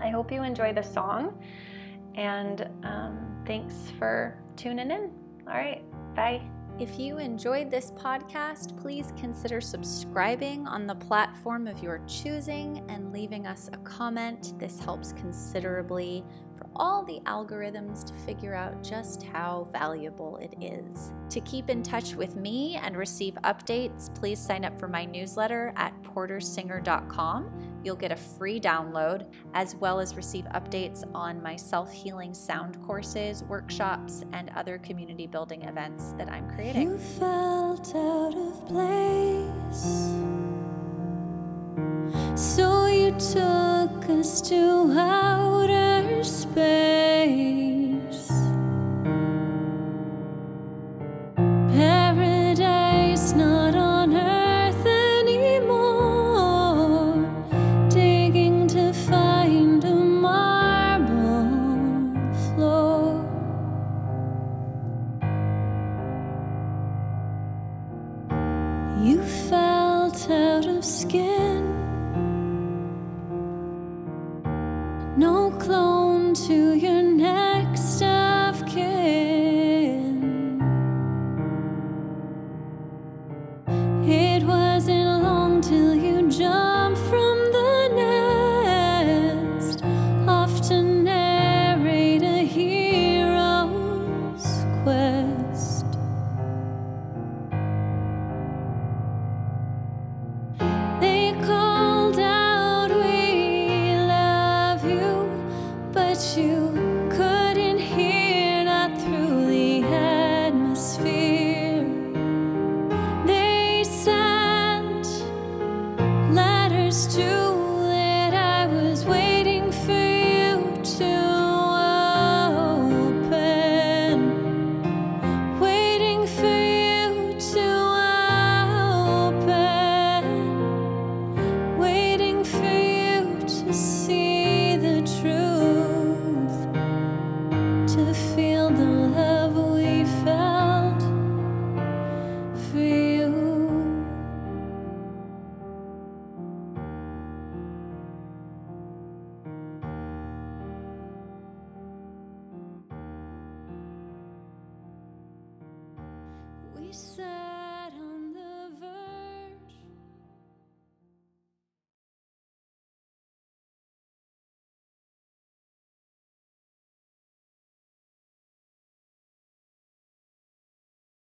I 0.00 0.10
hope 0.10 0.30
you 0.30 0.44
enjoy 0.44 0.72
the 0.72 0.84
song, 0.84 1.36
and 2.14 2.68
um, 2.82 3.42
thanks 3.46 3.74
for 3.98 4.38
tuning 4.56 4.90
in. 4.90 5.10
All 5.46 5.54
right, 5.54 5.82
bye. 6.14 6.42
If 6.78 6.98
you 6.98 7.18
enjoyed 7.18 7.70
this 7.70 7.92
podcast, 7.92 8.76
please 8.80 9.12
consider 9.16 9.60
subscribing 9.60 10.66
on 10.66 10.88
the 10.88 10.94
platform 10.96 11.68
of 11.68 11.80
your 11.80 12.00
choosing 12.08 12.84
and 12.88 13.12
leaving 13.12 13.46
us 13.46 13.70
a 13.72 13.76
comment. 13.78 14.58
This 14.58 14.80
helps 14.80 15.12
considerably 15.12 16.24
for 16.56 16.66
all 16.76 17.04
the 17.04 17.20
algorithms 17.26 18.04
to 18.04 18.14
figure 18.26 18.54
out 18.54 18.82
just 18.82 19.22
how 19.22 19.68
valuable 19.72 20.36
it 20.38 20.54
is. 20.60 21.12
To 21.30 21.40
keep 21.40 21.70
in 21.70 21.82
touch 21.82 22.14
with 22.14 22.36
me 22.36 22.76
and 22.76 22.96
receive 22.96 23.34
updates, 23.44 24.14
please 24.14 24.38
sign 24.38 24.64
up 24.64 24.78
for 24.78 24.88
my 24.88 25.04
newsletter 25.04 25.72
at 25.76 25.94
portersinger.com. 26.02 27.80
You'll 27.84 27.96
get 27.96 28.12
a 28.12 28.16
free 28.16 28.58
download 28.58 29.26
as 29.52 29.76
well 29.76 30.00
as 30.00 30.16
receive 30.16 30.44
updates 30.54 31.04
on 31.14 31.42
my 31.42 31.56
self 31.56 31.92
healing 31.92 32.32
sound 32.32 32.80
courses, 32.82 33.44
workshops, 33.44 34.24
and 34.32 34.50
other 34.56 34.78
community 34.78 35.26
building 35.26 35.62
events 35.62 36.12
that 36.16 36.30
I'm 36.30 36.50
creating. 36.50 36.90
You 36.90 36.98
felt 36.98 37.94
out 37.94 38.34
of 38.36 38.66
place. 38.66 40.43
So 42.34 42.86
you 42.86 43.12
took 43.12 44.08
us 44.10 44.40
to 44.48 44.92
outer 44.98 46.24
space. 46.24 47.64
Paradise 51.72 53.32
not 53.34 53.74
on 53.74 54.14
earth 54.14 54.86
anymore. 54.86 55.94
Digging 57.88 58.66
to 58.68 58.92
find 58.92 59.84
a 59.84 59.94
marble 59.94 61.50
floor. 62.54 63.24
You 69.02 69.22
felt 69.22 70.30
out 70.30 70.66
of 70.66 70.84
skin. 70.84 71.53